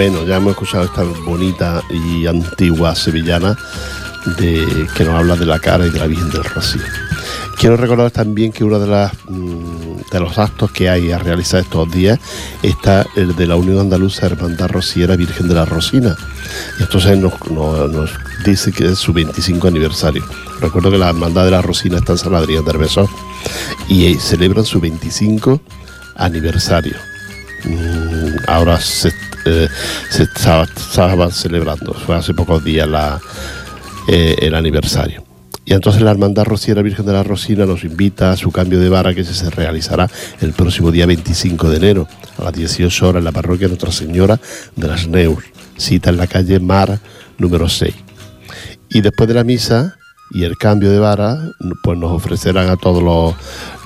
Bueno, 0.00 0.24
ya 0.24 0.36
hemos 0.36 0.52
escuchado 0.52 0.84
esta 0.84 1.02
bonita 1.02 1.82
y 1.90 2.26
antigua 2.26 2.94
sevillana 2.94 3.54
de, 4.38 4.88
que 4.96 5.04
nos 5.04 5.12
habla 5.14 5.36
de 5.36 5.44
la 5.44 5.58
cara 5.58 5.86
y 5.86 5.90
de 5.90 5.98
la 5.98 6.06
Virgen 6.06 6.30
del 6.30 6.42
Rocío. 6.42 6.80
Quiero 7.58 7.76
recordar 7.76 8.10
también 8.10 8.50
que 8.50 8.64
uno 8.64 8.78
de, 8.78 8.86
las, 8.86 9.12
mm, 9.28 10.10
de 10.10 10.20
los 10.20 10.38
actos 10.38 10.70
que 10.70 10.88
hay 10.88 11.12
a 11.12 11.18
realizar 11.18 11.60
estos 11.60 11.90
días 11.90 12.18
está 12.62 13.04
el 13.14 13.36
de 13.36 13.46
la 13.46 13.56
Unión 13.56 13.78
Andaluza 13.78 14.24
Hermandad 14.24 14.70
Rociera 14.70 15.16
Virgen 15.16 15.48
de 15.48 15.54
la 15.54 15.66
Rosina. 15.66 16.16
Y 16.78 16.84
entonces 16.84 17.18
nos, 17.18 17.34
nos- 17.50 17.90
nos 17.92 18.10
dice 18.46 18.72
que 18.72 18.86
es 18.92 18.98
su 18.98 19.12
25 19.12 19.68
aniversario. 19.68 20.24
Recuerdo 20.62 20.90
que 20.90 20.96
la 20.96 21.10
Hermandad 21.10 21.44
de 21.44 21.50
la 21.50 21.60
Rosina 21.60 21.98
está 21.98 22.12
en 22.12 22.18
San 22.18 22.34
Adrián 22.34 22.64
de 22.64 22.70
Herbesón 22.70 23.06
y 23.86 24.06
eh, 24.06 24.18
celebran 24.18 24.64
su 24.64 24.80
25 24.80 25.60
aniversario. 26.16 26.96
Mm, 27.64 28.36
ahora 28.48 28.80
se, 28.80 29.12
se 29.44 30.22
estaba, 30.22 31.30
celebrando, 31.30 31.94
fue 31.94 32.16
hace 32.16 32.34
pocos 32.34 32.62
días 32.64 32.88
eh, 34.08 34.36
el 34.40 34.54
aniversario. 34.54 35.24
Y 35.64 35.74
entonces 35.74 36.02
la 36.02 36.10
Hermandad 36.10 36.46
Rociera 36.46 36.82
Virgen 36.82 37.06
de 37.06 37.12
la 37.12 37.22
Rosina 37.22 37.64
nos 37.64 37.84
invita 37.84 38.32
a 38.32 38.36
su 38.36 38.50
cambio 38.50 38.80
de 38.80 38.88
vara 38.88 39.14
que 39.14 39.22
se 39.22 39.50
realizará 39.50 40.10
el 40.40 40.52
próximo 40.52 40.90
día 40.90 41.06
25 41.06 41.70
de 41.70 41.76
enero 41.76 42.08
a 42.38 42.44
las 42.44 42.52
18 42.54 43.08
horas 43.08 43.20
en 43.20 43.24
la 43.24 43.32
parroquia 43.32 43.68
Nuestra 43.68 43.92
Señora 43.92 44.40
de 44.74 44.88
las 44.88 45.06
Neus, 45.06 45.44
cita 45.76 46.10
en 46.10 46.16
la 46.16 46.26
calle 46.26 46.58
Mar 46.58 46.98
número 47.38 47.68
6. 47.68 47.94
Y 48.88 49.00
después 49.00 49.28
de 49.28 49.34
la 49.34 49.44
misa 49.44 49.96
y 50.32 50.42
el 50.42 50.56
cambio 50.56 50.90
de 50.90 50.98
vara, 50.98 51.38
pues 51.82 51.98
nos 51.98 52.10
ofrecerán 52.10 52.68
a 52.68 52.76
todos 52.76 53.02
los, 53.02 53.34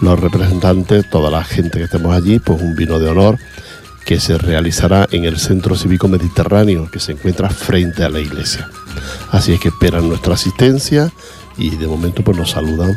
los 0.00 0.18
representantes, 0.18 1.08
toda 1.10 1.30
la 1.30 1.44
gente 1.44 1.78
que 1.78 1.84
estemos 1.84 2.14
allí, 2.14 2.38
pues 2.38 2.62
un 2.62 2.74
vino 2.76 2.98
de 2.98 3.08
honor 3.08 3.38
que 4.04 4.20
se 4.20 4.38
realizará 4.38 5.08
en 5.10 5.24
el 5.24 5.38
Centro 5.38 5.76
Cívico 5.76 6.08
Mediterráneo, 6.08 6.90
que 6.90 7.00
se 7.00 7.12
encuentra 7.12 7.48
frente 7.48 8.04
a 8.04 8.08
la 8.08 8.20
iglesia. 8.20 8.68
Así 9.30 9.52
es 9.52 9.60
que 9.60 9.68
esperan 9.68 10.08
nuestra 10.08 10.34
asistencia 10.34 11.12
y 11.56 11.70
de 11.76 11.86
momento 11.86 12.22
pues 12.22 12.36
nos 12.36 12.50
saludan 12.50 12.96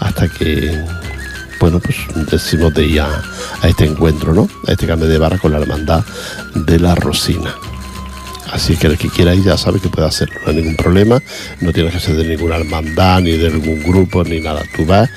hasta 0.00 0.28
que, 0.28 0.84
bueno, 1.60 1.80
pues 1.80 1.96
decimos 2.30 2.74
de 2.74 2.86
ir 2.86 3.00
a, 3.00 3.22
este 3.62 3.86
encuentro, 3.86 4.34
¿no? 4.34 4.48
A 4.66 4.72
este 4.72 4.86
cambio 4.86 5.08
de 5.08 5.18
vara 5.18 5.38
con 5.38 5.52
la 5.52 5.58
hermandad 5.58 6.04
de 6.54 6.78
la 6.78 6.94
Rosina. 6.94 7.54
Así 8.52 8.76
que 8.76 8.88
el 8.88 8.98
que 8.98 9.08
quiera 9.08 9.34
ir 9.34 9.44
ya 9.44 9.56
sabe 9.56 9.80
que 9.80 9.88
puede 9.88 10.06
hacerlo, 10.06 10.34
no 10.44 10.50
hay 10.50 10.56
ningún 10.56 10.76
problema, 10.76 11.22
no 11.60 11.72
tienes 11.72 11.94
que 11.94 12.00
ser 12.00 12.16
de 12.16 12.24
ninguna 12.24 12.56
hermandad, 12.56 13.20
ni 13.20 13.38
de 13.38 13.50
ningún 13.50 13.82
grupo, 13.82 14.24
ni 14.24 14.40
nada. 14.40 14.62
Tú 14.76 14.84
vas 14.84 15.08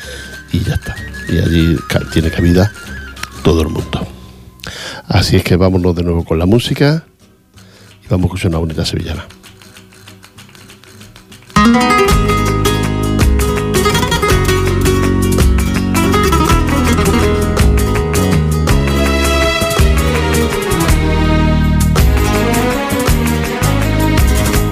y 0.53 0.59
ya 0.63 0.75
está. 0.75 0.95
Y 1.27 1.39
allí 1.39 1.77
tiene 2.13 2.29
cabida 2.29 2.71
todo 3.43 3.63
el 3.63 3.69
mundo. 3.69 4.14
Así 5.07 5.35
es 5.35 5.43
que 5.43 5.55
vámonos 5.55 5.95
de 5.95 6.03
nuevo 6.03 6.23
con 6.23 6.39
la 6.39 6.45
música 6.45 7.05
y 8.03 8.07
vamos 8.07 8.25
a 8.25 8.27
escuchar 8.27 8.49
una 8.49 8.59
bonita 8.59 8.85
sevillana. 8.85 9.25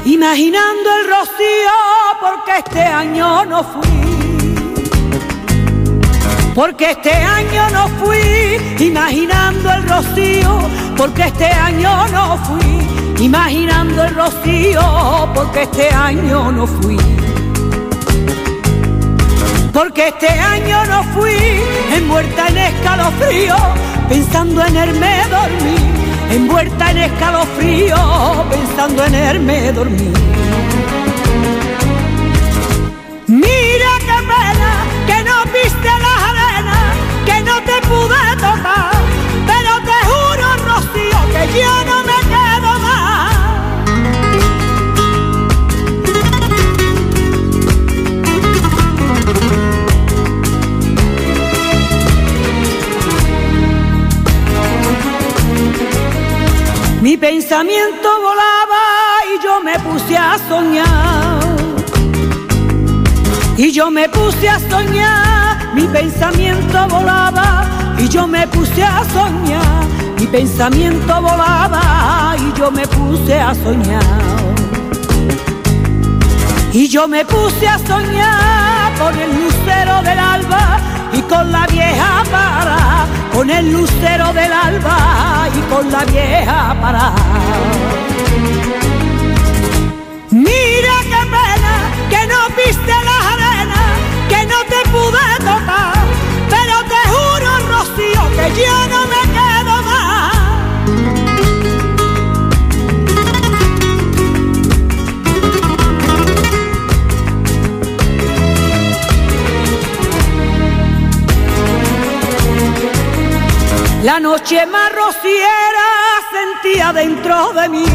Imaginando 0.06 0.89
el 1.00 1.08
rocío 1.10 1.74
porque 2.19 2.58
este 2.58 2.82
año 2.82 3.46
no 3.46 3.63
fui. 3.63 3.84
Porque 6.56 6.91
este 6.91 7.12
año 7.12 7.69
no 7.72 7.88
fui, 8.00 8.86
imaginando 8.86 9.33
porque 10.98 11.24
este 11.24 11.46
año 11.46 12.08
no 12.08 12.38
fui, 12.38 13.26
imaginando 13.26 14.04
el 14.04 14.16
rocío, 14.16 15.30
porque 15.34 15.64
este 15.64 15.90
año 15.90 16.52
no 16.52 16.68
fui. 16.68 16.98
Porque 19.72 20.10
este 20.10 20.30
año 20.30 20.86
no 20.86 21.04
fui, 21.16 21.36
envuelta 21.96 22.48
en 22.48 22.58
escalofrío, 22.58 23.56
pensando 24.08 24.64
en 24.66 24.76
irme 24.76 25.24
dormir, 25.30 25.82
envuelta 26.32 26.92
en 26.92 26.98
escalofrío, 26.98 28.46
pensando 28.50 29.06
en 29.06 29.16
irme 29.16 29.72
dormir. 29.72 30.14
Mira 33.28 33.92
qué 34.00 34.20
pena 34.32 34.72
que 35.08 35.24
no 35.24 35.44
viste 35.52 35.92
las 36.06 36.24
arenas, 36.30 36.96
que 37.26 37.42
no 37.42 37.56
te 37.62 37.88
pude 37.88 38.23
Mi 57.04 57.18
pensamiento 57.18 58.10
volaba 58.22 58.84
y 59.36 59.44
yo 59.44 59.62
me 59.62 59.78
puse 59.80 60.18
soñar. 60.48 61.44
Y 63.58 63.72
yo 63.72 63.92
me 63.92 64.08
puse 64.10 64.50
a 64.50 64.58
soñar, 64.58 65.74
mi 65.76 65.84
pensamiento 65.84 66.88
volaba. 66.88 67.66
Y 68.00 68.08
yo 68.08 68.26
me 68.26 68.48
puse 68.48 68.84
a 68.84 69.04
soñar, 69.13 69.84
mi 70.24 70.28
pensamiento 70.28 71.22
volaba. 71.22 72.36
Y 72.38 72.58
yo 72.58 72.72
me 72.72 72.88
puse 72.88 73.40
a 73.40 73.54
soñar. 73.54 74.04
Y 76.72 76.88
yo 76.88 77.08
me 77.08 77.26
puse 77.26 77.68
a 77.68 77.78
soñar 77.80 78.94
con 78.98 79.18
el 79.20 79.32
lucero 79.42 80.02
del 80.02 80.20
alba 80.20 80.80
y 81.12 81.22
con 81.24 81.52
la 81.52 81.68
vieja 81.68 82.24
para, 82.32 83.06
con 83.34 83.50
el 83.50 83.72
lucero 83.72 84.34
del 84.34 84.52
alba 84.52 85.50
y 85.58 85.62
con 85.74 85.92
la 85.92 86.04
vieja 86.06 86.76
para. 86.82 87.14
Mira 90.32 90.96
qué 91.12 91.22
pena 91.36 91.76
que 92.10 92.22
no 92.32 92.40
viste 92.58 92.94
las 93.10 93.24
arenas, 93.34 93.92
que 94.30 94.46
no 94.52 94.60
te 94.72 94.90
pude 94.90 95.28
tocar, 95.40 95.94
pero 96.50 96.76
te 96.92 97.02
juro, 97.14 97.50
Rocío, 97.70 98.24
que 98.36 98.62
yo 98.62 99.03
La 114.04 114.20
noche 114.20 114.66
más 114.66 114.92
rociera 114.92 115.88
sentía 116.30 116.92
dentro 116.92 117.54
de 117.54 117.70
mí. 117.70 117.86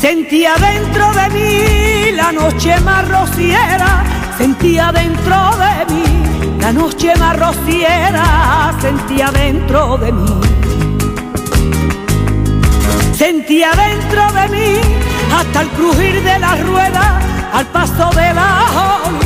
Sentía 0.00 0.54
dentro 0.54 1.12
de 1.12 1.28
mí 1.28 2.12
la 2.12 2.32
noche 2.32 2.80
más 2.80 3.06
rociera, 3.06 4.02
sentía 4.38 4.90
dentro 4.92 5.36
de 5.58 5.94
mí 5.94 6.56
la 6.58 6.72
noche 6.72 7.14
más 7.16 7.38
rociera, 7.38 8.74
sentía 8.80 9.30
dentro 9.30 9.98
de 9.98 10.10
mí. 10.10 10.40
Sentía 13.14 13.72
dentro 13.72 14.32
de 14.32 14.48
mí 14.48 14.80
hasta 15.36 15.60
el 15.60 15.68
crujir 15.68 16.22
de 16.22 16.38
la 16.38 16.56
rueda 16.56 17.20
al 17.52 17.66
paso 17.66 18.08
de 18.16 18.32
la 18.32 18.64
ola 18.72 19.23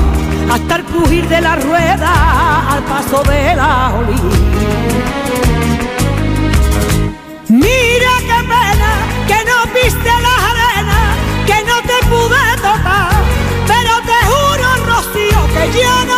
hasta 0.50 0.76
el 0.76 0.84
crujir 0.84 1.28
de 1.28 1.40
la 1.40 1.56
rueda 1.56 2.72
al 2.72 2.82
paso 2.84 3.22
de 3.24 3.54
la 3.54 3.94
olí. 3.98 4.20
Mira 7.48 8.12
qué 8.28 8.40
pena 8.52 8.92
que 9.26 9.38
no 9.48 9.56
viste 9.74 10.10
las 10.26 10.40
arenas, 10.52 11.08
que 11.46 11.58
no 11.64 11.76
te 11.90 12.06
pude 12.06 12.56
tocar, 12.56 13.12
pero 13.66 13.92
te 14.08 14.18
juro, 14.30 14.68
Rocío, 14.86 15.40
que 15.54 15.78
yo 15.78 16.04
no 16.06 16.17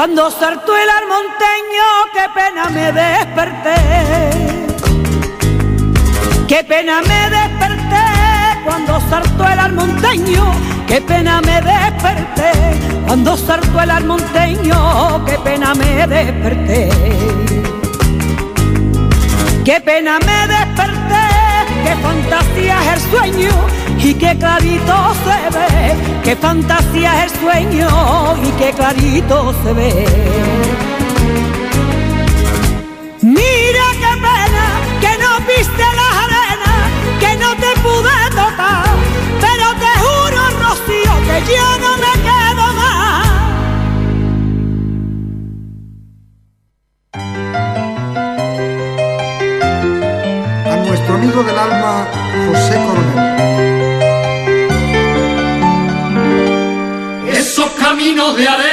Cuando 0.00 0.30
saltó 0.30 0.74
el 0.78 0.88
armonteño, 0.88 1.84
qué 2.14 2.26
pena 2.34 2.70
me 2.70 2.90
desperté. 2.90 3.76
Qué 6.48 6.64
pena 6.64 7.02
me 7.02 7.28
desperté 7.28 8.06
cuando 8.64 8.98
saltó 9.10 9.46
el 9.46 9.58
armonteño, 9.58 10.52
qué 10.86 11.02
pena 11.02 11.42
me 11.42 11.60
desperté. 11.60 12.50
Cuando 13.06 13.36
saltó 13.36 13.82
el 13.82 13.90
armonteño, 13.90 15.22
qué 15.26 15.38
pena 15.44 15.74
me 15.74 16.06
desperté. 16.06 16.88
Qué 19.66 19.80
pena 19.82 20.18
me 20.20 20.46
desperté, 20.46 21.26
qué 21.84 21.94
fantasía 22.02 22.76
es 22.80 22.88
el 22.94 23.10
sueño 23.10 23.50
y 23.98 24.14
qué 24.14 24.34
clarito 24.38 25.14
se 25.24 25.58
ve, 25.58 25.94
qué 26.24 26.36
fantasía 26.36 27.22
es 27.22 27.29
el 27.29 27.29
sueño 27.40 27.88
y 28.44 28.50
qué 28.58 28.72
clarito 28.72 29.54
se 29.62 29.72
ve. 29.72 29.92
Mira 33.22 33.86
qué 34.02 34.12
pena 34.26 34.66
que 35.00 35.12
no 35.22 35.32
viste 35.48 35.84
las 35.98 36.14
arenas, 36.24 36.82
que 37.18 37.36
no 37.36 37.50
te 37.56 37.70
pude 37.80 38.18
tocar, 38.30 38.84
pero 39.40 39.66
te 39.82 39.92
juro, 40.02 40.40
Rocío, 40.60 41.12
que 41.26 41.52
yo 41.52 41.89
Olvídate. 58.40 58.69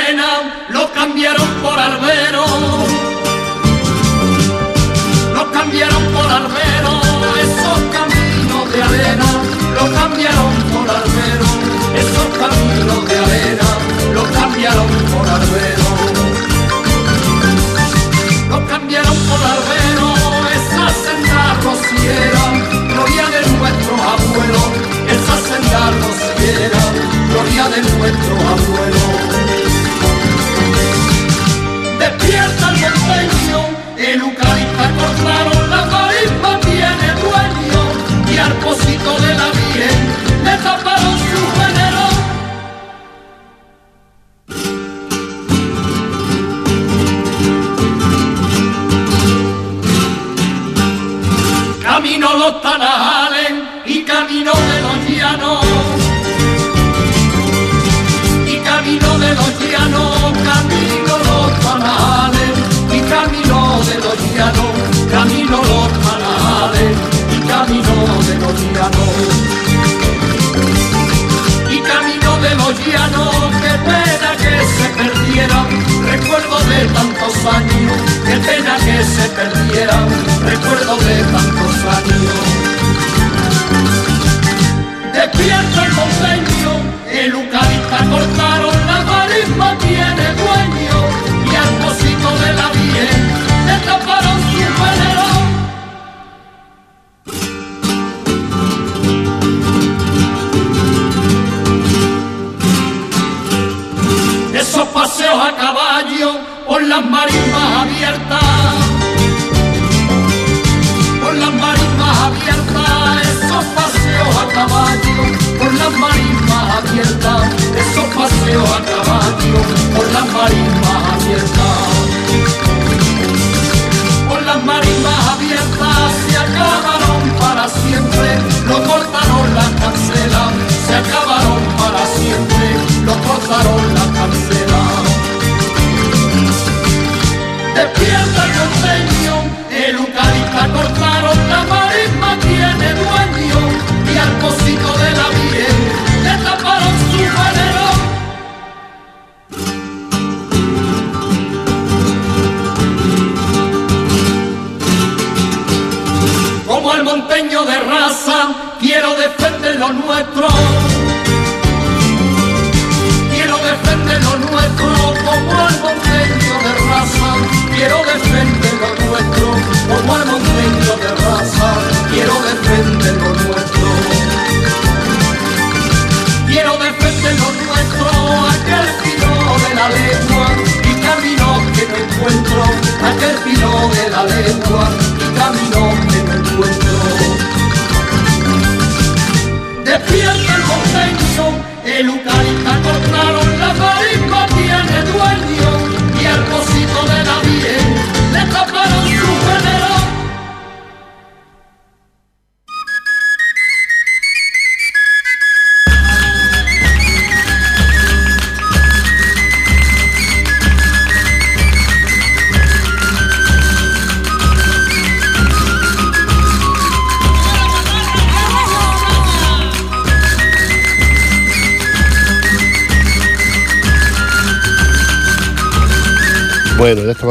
Las 106.98 107.12
marismas 107.12 107.78
abiertas 107.82 108.47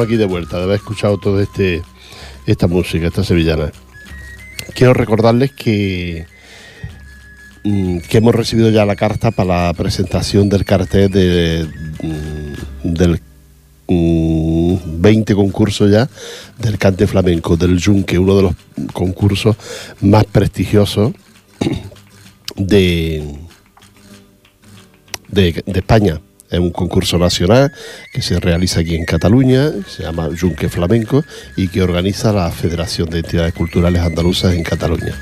aquí 0.01 0.17
de 0.17 0.27
vuelta, 0.27 0.59
de 0.59 0.65
haber 0.65 0.77
escuchado 0.77 1.19
toda 1.19 1.43
este, 1.43 1.83
esta 2.47 2.67
música, 2.67 3.07
esta 3.07 3.25
sevillana. 3.25 3.73
Quiero 4.75 4.95
recordarles 4.95 5.53
que, 5.53 6.27
mm, 7.65 7.99
que 7.99 8.19
hemos 8.19 8.35
recibido 8.35 8.71
ya 8.71 8.85
la 8.85 8.97
carta 8.97 9.31
para 9.31 9.67
la 9.67 9.75
presentación 9.75 10.49
del 10.49 10.65
cartel 10.65 11.11
de, 11.11 11.69
mm, 12.03 12.93
del 12.93 13.21
mm, 13.89 15.01
20 15.01 15.35
concursos 15.35 15.91
ya 15.91 16.09
del 16.59 16.79
cante 16.79 17.07
flamenco, 17.07 17.57
del 17.57 17.79
Yunque, 17.79 18.19
uno 18.19 18.37
de 18.37 18.43
los 18.43 18.55
concursos 18.93 19.57
más 20.01 20.25
prestigiosos 20.25 21.13
de, 22.57 23.23
de 25.29 25.63
España. 25.67 26.21
Es 26.51 26.61
un 26.61 26.71
concurso 26.71 27.19
nacional 27.19 27.73
que 28.13 28.23
se 28.23 28.39
realiza 28.39 28.81
aquí 28.81 28.95
en 28.95 29.05
Cataluña, 29.05 29.73
se 29.89 30.05
llama 30.05 30.29
Junque 30.39 30.69
Flamenco 30.69 31.25
y 31.57 31.69
que 31.69 31.83
organiza 31.83 32.33
la 32.33 32.51
Federación 32.51 33.11
de 33.11 33.19
Entidades 33.19 33.53
Culturales 33.53 34.03
Andaluzas 34.03 34.55
en 34.55 34.63
Cataluña. 34.63 35.15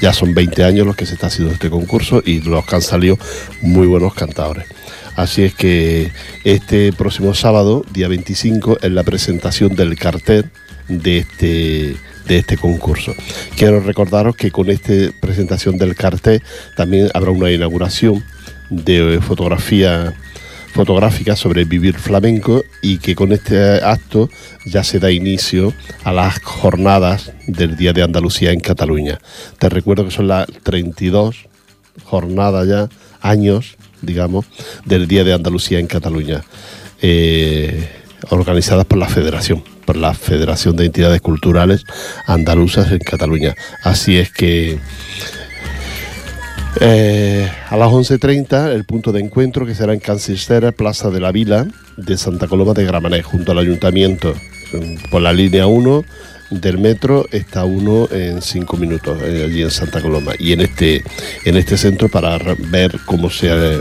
Ya 0.00 0.12
son 0.12 0.34
20 0.34 0.64
años 0.64 0.86
los 0.86 0.96
que 0.96 1.06
se 1.06 1.14
está 1.14 1.26
haciendo 1.26 1.52
este 1.52 1.68
concurso 1.68 2.22
y 2.24 2.40
los 2.40 2.64
que 2.64 2.76
han 2.76 2.82
salido 2.82 3.18
muy 3.60 3.86
buenos 3.86 4.14
cantadores. 4.14 4.66
Así 5.16 5.42
es 5.42 5.54
que 5.54 6.12
este 6.44 6.92
próximo 6.92 7.34
sábado, 7.34 7.84
día 7.92 8.08
25, 8.08 8.78
es 8.80 8.90
la 8.90 9.02
presentación 9.02 9.74
del 9.74 9.98
cartel 9.98 10.50
de 10.88 11.18
este, 11.18 11.96
de 12.26 12.38
este 12.38 12.56
concurso. 12.56 13.14
Quiero 13.56 13.80
recordaros 13.80 14.34
que 14.34 14.50
con 14.50 14.70
esta 14.70 14.94
presentación 15.20 15.76
del 15.76 15.94
cartel 15.94 16.42
también 16.76 17.10
habrá 17.12 17.32
una 17.32 17.50
inauguración 17.50 18.24
de 18.70 19.20
fotografía 19.20 20.14
fotográfica 20.72 21.36
sobre 21.36 21.64
vivir 21.64 21.98
flamenco 21.98 22.62
y 22.82 22.98
que 22.98 23.14
con 23.14 23.32
este 23.32 23.82
acto 23.84 24.30
ya 24.64 24.84
se 24.84 24.98
da 24.98 25.10
inicio 25.10 25.72
a 26.04 26.12
las 26.12 26.40
jornadas 26.42 27.32
del 27.46 27.76
Día 27.76 27.92
de 27.92 28.02
Andalucía 28.02 28.52
en 28.52 28.60
Cataluña. 28.60 29.18
Te 29.58 29.68
recuerdo 29.68 30.04
que 30.04 30.10
son 30.10 30.28
las 30.28 30.46
32 30.62 31.48
jornadas 32.04 32.68
ya, 32.68 32.88
años, 33.20 33.76
digamos, 34.02 34.46
del 34.84 35.06
Día 35.06 35.24
de 35.24 35.34
Andalucía 35.34 35.78
en 35.78 35.86
Cataluña, 35.86 36.42
eh, 37.02 37.88
organizadas 38.30 38.86
por 38.86 38.98
la 38.98 39.08
Federación, 39.08 39.62
por 39.84 39.96
la 39.96 40.14
Federación 40.14 40.76
de 40.76 40.86
Entidades 40.86 41.20
Culturales 41.20 41.84
Andaluzas 42.26 42.92
en 42.92 42.98
Cataluña. 42.98 43.54
Así 43.82 44.16
es 44.16 44.32
que 44.32 44.78
eh, 46.80 47.50
a 47.68 47.76
las 47.76 47.90
11.30 47.90 48.72
el 48.72 48.84
punto 48.84 49.12
de 49.12 49.20
encuentro 49.20 49.66
que 49.66 49.74
será 49.74 49.92
en 49.92 50.00
Cancistera, 50.00 50.72
Plaza 50.72 51.10
de 51.10 51.20
la 51.20 51.32
Vila 51.32 51.66
de 51.96 52.16
Santa 52.16 52.46
Coloma 52.46 52.74
de 52.74 52.84
Gramenet, 52.84 53.24
junto 53.24 53.52
al 53.52 53.58
ayuntamiento, 53.58 54.34
por 55.10 55.22
la 55.22 55.32
línea 55.32 55.66
1 55.66 56.04
del 56.50 56.78
metro 56.78 57.26
está 57.30 57.64
uno 57.64 58.08
en 58.10 58.42
cinco 58.42 58.76
minutos 58.76 59.18
eh, 59.22 59.44
allí 59.44 59.62
en 59.62 59.70
Santa 59.70 60.00
Coloma 60.00 60.32
y 60.38 60.52
en 60.52 60.62
este 60.62 61.04
en 61.44 61.56
este 61.56 61.76
centro 61.76 62.08
para 62.08 62.38
ver 62.70 62.98
cómo 63.06 63.30
se 63.30 63.48
eh, 63.50 63.80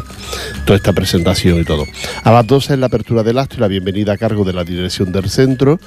toda 0.65 0.77
esta 0.77 0.93
presentación 0.93 1.59
y 1.59 1.63
todo. 1.63 1.85
A 2.23 2.31
las 2.31 2.45
12 2.45 2.73
es 2.73 2.79
la 2.79 2.85
apertura 2.85 3.23
del 3.23 3.39
acto 3.39 3.57
y 3.57 3.59
la 3.61 3.67
bienvenida 3.67 4.13
a 4.13 4.17
cargo 4.17 4.43
de 4.43 4.53
la 4.53 4.63
dirección 4.63 5.11
del 5.11 5.29
centro 5.29 5.79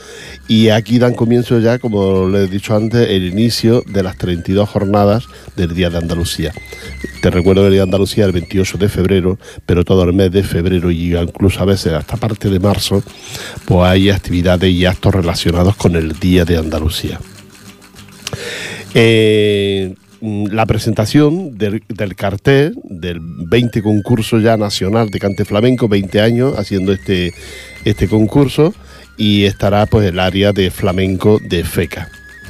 y 0.48 0.70
aquí 0.70 0.98
dan 0.98 1.14
comienzo 1.14 1.58
ya, 1.60 1.78
como 1.78 2.28
les 2.28 2.48
he 2.48 2.52
dicho 2.52 2.74
antes, 2.74 3.08
el 3.08 3.24
inicio 3.26 3.82
de 3.86 4.02
las 4.02 4.16
32 4.18 4.68
jornadas 4.68 5.24
del 5.56 5.74
Día 5.74 5.88
de 5.90 5.98
Andalucía. 5.98 6.52
Te 7.20 7.30
recuerdo 7.30 7.66
el 7.66 7.70
Día 7.70 7.80
de 7.80 7.84
Andalucía 7.84 8.24
el 8.24 8.32
28 8.32 8.78
de 8.78 8.88
febrero, 8.88 9.38
pero 9.64 9.84
todo 9.84 10.02
el 10.02 10.12
mes 10.12 10.32
de 10.32 10.42
febrero 10.42 10.90
y 10.90 11.16
incluso 11.16 11.60
a 11.60 11.64
veces 11.64 11.92
hasta 11.92 12.16
parte 12.16 12.50
de 12.50 12.58
marzo, 12.58 13.02
pues 13.64 13.88
hay 13.88 14.10
actividades 14.10 14.70
y 14.70 14.84
actos 14.84 15.14
relacionados 15.14 15.76
con 15.76 15.94
el 15.94 16.18
Día 16.18 16.44
de 16.44 16.56
Andalucía. 16.56 16.71
Eh, 18.94 19.94
mm, 20.20 20.46
la 20.48 20.66
presentación 20.66 21.56
del, 21.56 21.82
cartel 22.16 22.74
del 22.84 23.18
20 23.20 23.82
concurso 23.82 24.38
ya 24.38 24.56
nacional 24.56 25.10
de 25.10 25.18
cante 25.18 25.44
flamenco, 25.44 25.88
20 25.88 26.20
años 26.20 26.58
haciendo 26.58 26.92
este, 26.92 27.32
este 27.84 28.08
concurso 28.08 28.74
y 29.16 29.44
estará 29.44 29.86
pues 29.86 30.06
el 30.08 30.18
área 30.18 30.52
de 30.52 30.70
flamenco 30.70 31.38
de 31.42 31.64
FECA. 31.64 32.08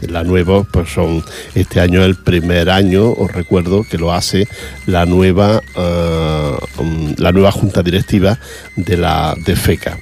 La 0.09 0.25
nueva, 0.25 0.65
pues 0.65 0.89
son 0.89 1.23
este 1.55 1.79
año 1.79 2.03
el 2.05 2.17
primer 2.17 2.71
año, 2.71 3.13
os 3.13 3.31
recuerdo 3.31 3.85
que 3.89 3.99
lo 3.99 4.13
hace 4.13 4.49
la 4.87 5.07
nueva, 5.07 5.63
mm, 5.77 7.13
la 7.19 7.31
nueva 7.31 7.53
junta 7.53 7.85
directiva 7.85 8.37
de 8.75 8.97
la 8.97 9.37
de 9.47 9.55
FECA 9.55 9.97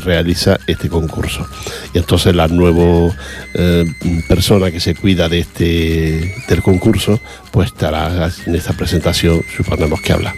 realiza 0.00 0.58
este 0.66 0.88
concurso. 0.88 1.46
Y 1.94 1.98
entonces 1.98 2.34
la 2.34 2.48
nueva 2.48 3.14
eh, 3.54 3.84
persona 4.28 4.70
que 4.70 4.80
se 4.80 4.94
cuida 4.94 5.28
de 5.28 5.40
este 5.40 6.34
del 6.48 6.62
concurso, 6.62 7.20
pues 7.50 7.68
estará 7.68 8.30
en 8.46 8.54
esta 8.54 8.72
presentación, 8.72 9.42
suponemos 9.56 10.00
que 10.00 10.12
habla. 10.12 10.34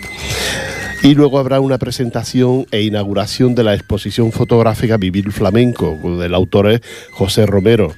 Y 1.03 1.14
luego 1.14 1.38
habrá 1.38 1.61
una 1.61 1.79
presentación 1.79 2.66
e 2.73 2.83
inauguración 2.83 3.55
de 3.55 3.62
la 3.62 3.75
exposición 3.75 4.33
fotográfica 4.33 4.97
Vivir 4.97 5.31
Flamenco, 5.31 5.97
del 6.18 6.35
autor 6.35 6.73
es 6.73 6.81
José 7.12 7.47
Romero. 7.47 7.94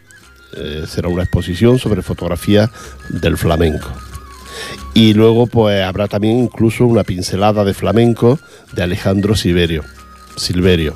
Eh, 0.57 0.85
será 0.87 1.09
una 1.09 1.23
exposición 1.23 1.79
sobre 1.79 2.03
fotografía 2.03 2.71
del 3.09 3.39
flamenco. 3.39 3.89
Y 4.95 5.15
luego 5.15 5.47
pues 5.47 5.83
habrá 5.83 6.09
también 6.09 6.39
incluso 6.39 6.85
una 6.85 7.05
pincelada 7.05 7.65
de 7.65 7.73
flamenco 7.73 8.39
de 8.73 8.83
Alejandro 8.83 9.35
Silverio. 9.35 9.85
Silverio. 10.37 10.95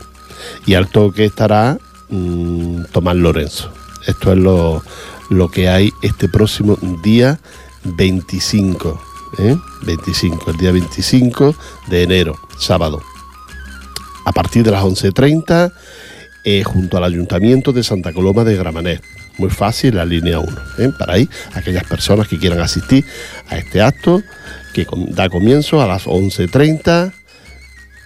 Y 0.67 0.75
al 0.75 0.89
toque 0.89 1.25
estará 1.25 1.79
mm, 2.09 2.85
Tomás 2.93 3.17
Lorenzo. 3.17 3.73
Esto 4.07 4.33
es 4.33 4.39
lo, 4.39 4.83
lo 5.31 5.51
que 5.51 5.69
hay 5.69 5.93
este 6.03 6.29
próximo 6.29 6.79
día 7.03 7.39
25. 7.85 9.01
¿eh? 9.39 9.57
25, 9.83 10.51
el 10.51 10.57
día 10.57 10.73
25 10.73 11.55
de 11.89 12.03
enero, 12.03 12.39
sábado. 12.59 13.03
A 14.25 14.33
partir 14.33 14.65
de 14.65 14.71
las 14.71 14.83
11.30, 14.83 15.73
eh, 16.45 16.63
junto 16.63 16.97
al 16.97 17.05
Ayuntamiento 17.05 17.73
de 17.73 17.83
Santa 17.83 18.13
Coloma 18.13 18.45
de 18.45 18.57
Gramanet. 18.57 19.03
Muy 19.39 19.51
fácil, 19.51 19.97
la 19.97 20.05
línea 20.05 20.39
1. 20.39 20.53
¿eh? 20.79 20.91
Para 20.99 21.15
ahí, 21.15 21.29
aquellas 21.55 21.85
personas 21.85 22.29
que 22.29 22.39
quieran 22.39 22.61
asistir 22.61 23.05
a 23.49 23.57
este 23.57 23.83
acto, 23.83 24.23
que 24.73 24.87
da 25.09 25.29
comienzo 25.29 25.83
a 25.83 25.87
las 25.87 26.07
11.30 26.07 27.13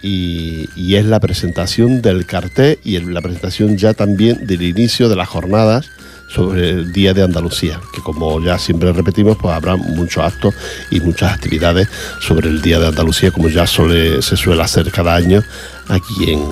y, 0.01 0.95
es 0.95 1.05
la 1.05 1.19
presentación 1.19 2.01
del 2.01 2.25
cartel 2.25 2.79
y 2.83 2.97
la 2.99 3.21
presentación 3.21 3.77
ya 3.77 3.93
también 3.93 4.45
del 4.47 4.61
inicio 4.61 5.09
de 5.09 5.15
las 5.15 5.27
jornadas 5.27 5.89
sobre 6.29 6.69
el 6.69 6.93
Día 6.93 7.13
de 7.13 7.23
Andalucía, 7.23 7.79
que 7.93 8.01
como 8.01 8.39
ya 8.43 8.59
siempre 8.59 8.91
repetimos, 8.91 9.37
pues 9.37 9.53
habrá 9.53 9.75
muchos 9.75 10.23
actos 10.23 10.53
y 10.91 10.99
muchas 10.99 11.33
actividades 11.33 11.87
sobre 12.21 12.49
el 12.49 12.61
Día 12.61 12.79
de 12.79 12.87
Andalucía, 12.87 13.31
como 13.31 13.49
ya 13.49 13.65
se 13.65 14.21
suele 14.21 14.61
hacer 14.61 14.91
cada 14.91 15.15
año 15.15 15.43
aquí 15.87 16.31
en, 16.31 16.43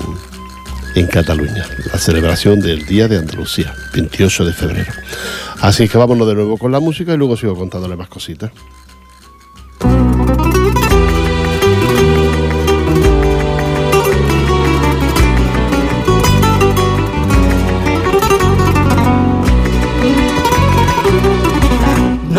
en 0.95 1.07
Cataluña, 1.07 1.65
la 1.91 1.99
celebración 1.99 2.59
del 2.59 2.85
Día 2.85 3.07
de 3.07 3.17
Andalucía, 3.17 3.73
28 3.93 4.45
de 4.45 4.53
febrero. 4.53 4.91
Así 5.61 5.87
que 5.87 5.97
vámonos 5.97 6.27
de 6.27 6.33
nuevo 6.33 6.57
con 6.57 6.71
la 6.71 6.79
música 6.79 7.13
y 7.13 7.17
luego 7.17 7.37
sigo 7.37 7.55
contándole 7.55 7.95
más 7.95 8.09
cositas. 8.09 8.51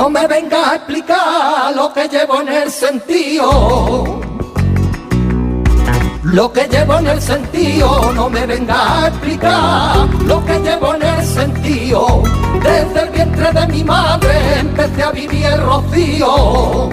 No 0.09 0.15
me 0.21 0.27
vengas 0.27 0.69
a 0.69 0.77
explicar 0.77 1.77
lo 1.77 1.93
que 1.93 2.09
llevo 2.09 2.41
en 2.41 2.49
el 2.49 2.71
sentido. 2.71 4.19
Lo 6.23 6.51
que 6.51 6.67
llevo 6.67 6.99
en 6.99 7.09
el 7.09 7.21
sentido, 7.21 8.11
no 8.15 8.31
me 8.31 8.47
venga 8.47 9.03
a 9.03 9.09
explicar 9.09 10.09
lo 10.25 10.43
que 10.47 10.61
llevo 10.61 10.95
en 10.95 11.03
el 11.03 11.27
sentido. 11.27 12.23
Desde 12.63 13.03
el 13.03 13.11
vientre 13.11 13.53
de 13.53 13.67
mi 13.67 13.85
madre 13.85 14.61
empecé 14.61 15.03
a 15.03 15.11
vivir 15.11 15.45
el 15.45 15.61
rocío. 15.61 16.89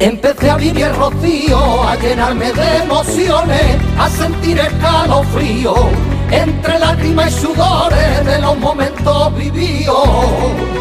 Empecé 0.00 0.50
a 0.50 0.56
vivir 0.56 0.86
el 0.86 0.96
rocío, 0.96 1.88
a 1.88 1.94
llenarme 1.94 2.52
de 2.52 2.76
emociones, 2.78 3.76
a 3.96 4.10
sentir 4.10 4.58
escalofrío, 4.58 5.72
entre 6.32 6.80
lágrimas 6.80 7.30
y 7.30 7.40
sudores 7.42 8.26
de 8.26 8.38
los 8.40 8.58
momentos 8.58 9.36
vividos. 9.36 10.79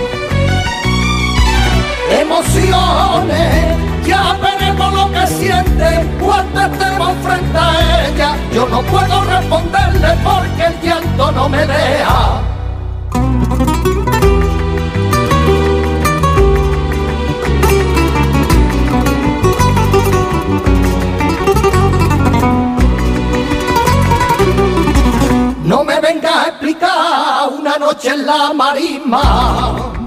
Emociones, 2.12 3.78
ya 4.06 4.36
veremos 4.42 4.94
lo 4.94 5.12
que 5.12 5.28
siente 5.28 6.10
cuando 6.20 6.62
estemos 6.62 7.12
frente 7.24 7.58
a 7.58 8.08
ella. 8.08 8.36
Yo 8.52 8.68
no 8.68 8.82
puedo 8.82 9.24
responderle 9.26 10.08
porque 10.24 10.66
el 10.66 10.82
llanto 10.82 11.32
no 11.32 11.50
me 11.50 11.66
deja. 11.68 12.42
No 25.64 25.84
me 25.84 26.00
venga 26.00 26.42
a 26.42 26.48
explicar 26.48 27.50
una 27.56 27.78
noche 27.78 28.10
en 28.10 28.26
la 28.26 28.52
marisma. 28.54 30.00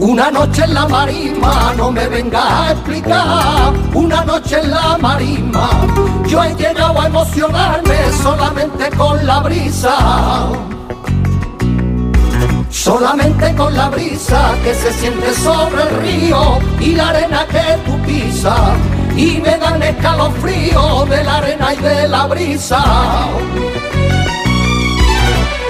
Una 0.00 0.30
noche 0.30 0.64
en 0.64 0.72
la 0.72 0.88
marisma, 0.88 1.74
no 1.76 1.92
me 1.92 2.08
venga 2.08 2.68
a 2.68 2.72
explicar. 2.72 3.72
Una 3.92 4.24
noche 4.24 4.58
en 4.58 4.70
la 4.70 4.96
marisma, 4.96 5.68
yo 6.26 6.42
he 6.42 6.54
llegado 6.54 6.98
a 6.98 7.06
emocionarme 7.06 7.96
solamente 8.22 8.88
con 8.96 9.26
la 9.26 9.40
brisa. 9.40 10.48
Solamente 12.70 13.54
con 13.54 13.76
la 13.76 13.90
brisa 13.90 14.54
que 14.64 14.74
se 14.74 14.90
siente 14.94 15.34
sobre 15.34 15.82
el 15.82 16.00
río 16.00 16.58
y 16.80 16.94
la 16.94 17.10
arena 17.10 17.44
que 17.50 17.76
tú 17.84 17.98
pisas. 18.06 18.70
Y 19.14 19.38
me 19.42 19.58
dan 19.58 19.82
escalofrío 19.82 21.04
de 21.10 21.24
la 21.24 21.36
arena 21.36 21.74
y 21.74 21.76
de 21.76 22.08
la 22.08 22.26
brisa. 22.26 22.82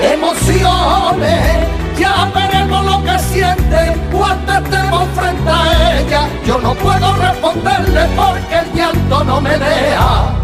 Emociones, 0.01 1.67
ya 2.01 2.31
veremos 2.35 2.85
lo 2.85 3.05
que 3.05 3.19
siente 3.19 3.97
cuando 4.11 4.53
estemos 4.53 5.09
frente 5.15 5.51
a 5.51 6.01
ella. 6.01 6.29
Yo 6.47 6.59
no 6.59 6.75
puedo 6.75 7.15
responderle 7.17 8.05
porque 8.17 8.59
el 8.59 8.73
llanto 8.75 9.25
no 9.25 9.41
me 9.41 9.59
deja. 9.59 10.37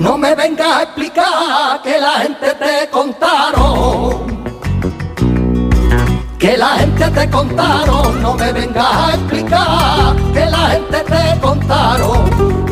No 0.00 0.18
me 0.18 0.34
venga 0.34 0.78
a 0.78 0.82
explicar 0.82 1.82
que 1.82 2.00
la 2.00 2.12
gente 2.22 2.54
te 2.54 2.90
contaron. 2.90 3.61
Te 7.22 7.30
contaron, 7.30 8.20
no 8.20 8.34
me 8.34 8.52
venga 8.52 9.06
a 9.06 9.10
explicar 9.14 10.16
que 10.34 10.44
la 10.46 10.70
gente 10.70 10.98
te 11.12 11.40
contaron. 11.40 12.20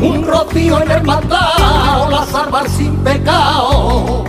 Un 0.01 0.27
rocío 0.27 0.81
en 0.81 0.91
el 0.91 1.03
mandado, 1.03 2.09
la 2.09 2.25
salvar 2.25 2.69
sin 2.69 2.95
pecado. 2.97 4.25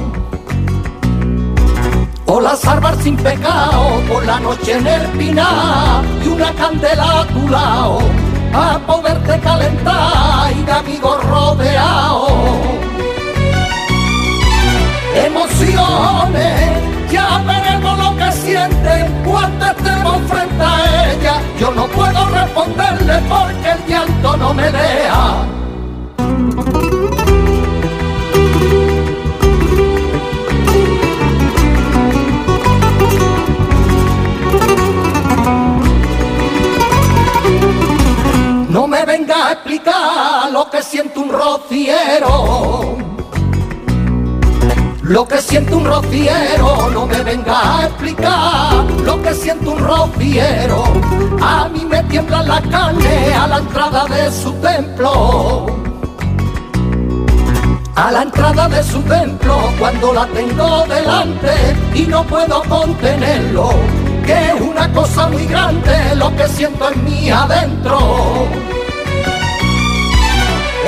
O 2.27 2.41
la 2.41 2.55
salvar 2.55 2.97
sin 3.03 3.17
pecado, 3.17 4.01
por 4.09 4.25
la 4.25 4.39
noche 4.39 4.79
en 4.79 4.87
el 4.87 5.07
pinar 5.19 6.05
y 6.25 6.29
una 6.29 6.53
candela 6.53 7.21
a 7.21 7.27
tu 7.27 7.49
lado, 7.49 7.99
a 8.55 8.79
poderte 8.87 9.41
calentar 9.41 10.53
y 10.57 10.63
de 10.63 10.73
amigos 10.73 11.25
rodeados 11.25 12.33
emociones. 15.27 17.02
Ya 17.13 17.43
veremos 17.47 17.99
lo 17.99 18.17
que 18.17 18.33
siente 18.33 19.11
cuando 19.23 19.67
estemos 19.67 20.23
frente 20.31 20.65
a 20.65 21.13
ella. 21.13 21.35
Yo 21.61 21.71
no 21.73 21.87
puedo 21.89 22.25
responderle 22.31 23.21
porque 23.29 23.71
el 23.71 23.87
llanto 23.87 24.37
no 24.39 24.55
me 24.55 24.73
deja. 24.73 25.45
No 38.71 38.87
me 38.87 39.05
venga 39.05 39.49
a 39.49 39.53
explicar 39.53 40.51
lo 40.51 40.71
que 40.71 40.83
siente 40.83 41.19
un 41.19 41.29
rociero. 41.29 43.12
Lo 45.03 45.27
que 45.27 45.39
siente 45.43 45.75
un 45.75 45.85
rociero, 45.85 46.91
no 46.91 47.07
me 47.07 47.23
venga 47.23 47.79
a 47.79 47.87
explicar 47.87 48.85
lo 49.05 49.21
que 49.21 49.35
siente 49.35 49.69
un 49.69 49.79
rociero. 49.79 50.85
A 51.41 51.69
mí 51.69 51.85
me 51.85 52.03
tiembla 52.05 52.43
la 52.43 52.61
carne 52.63 53.35
a 53.35 53.47
la 53.47 53.59
entrada 53.59 54.07
de 54.07 54.31
su 54.31 54.53
templo. 54.55 55.67
A 57.95 58.11
la 58.11 58.23
entrada 58.23 58.69
de 58.69 58.83
su 58.85 59.03
templo, 59.03 59.59
cuando 59.79 60.13
la 60.13 60.27
tengo 60.27 60.85
delante 60.87 61.53
y 61.95 62.03
no 62.03 62.25
puedo 62.25 62.63
contenerlo, 62.63 63.71
que 64.25 64.51
es 64.51 64.61
una 64.61 64.91
cosa 64.93 65.29
muy 65.29 65.47
grande 65.47 66.15
lo 66.17 66.35
que 66.37 66.49
siento 66.49 66.91
en 66.91 67.05
mí 67.05 67.31
adentro 67.31 68.49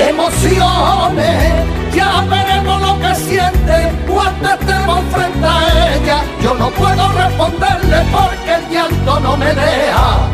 emociones. 0.09 1.84
Ya 1.95 2.21
veremos 2.23 2.81
lo 2.83 2.99
que 3.01 3.15
siente 3.15 3.93
cuando 4.07 4.49
estemos 4.51 5.05
frente 5.13 5.47
a 5.47 5.97
ella. 5.97 6.25
Yo 6.43 6.55
no 6.55 6.71
puedo 6.71 7.13
responderle 7.13 8.03
porque 8.13 8.55
el 8.55 8.71
llanto 8.71 9.21
no 9.21 9.37
me 9.37 9.47
deja. 9.47 10.31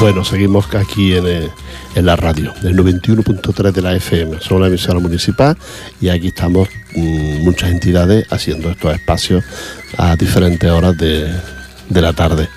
Bueno, 0.00 0.24
seguimos 0.24 0.72
aquí 0.74 1.16
en, 1.16 1.26
eh, 1.26 1.50
en 1.96 2.06
la 2.06 2.14
radio, 2.14 2.52
del 2.62 2.76
91.3 2.76 3.72
de 3.72 3.82
la 3.82 3.96
FM. 3.96 4.40
Somos 4.40 4.60
la 4.60 4.68
emisora 4.68 5.00
municipal 5.00 5.56
y 6.00 6.08
aquí 6.08 6.28
estamos 6.28 6.68
mm, 6.94 7.42
muchas 7.42 7.70
entidades 7.70 8.26
haciendo 8.30 8.70
estos 8.70 8.94
espacios 8.94 9.44
a 9.96 10.14
diferentes 10.14 10.70
horas 10.70 10.96
de, 10.96 11.28
de 11.88 12.00
la 12.00 12.12
tarde, 12.12 12.48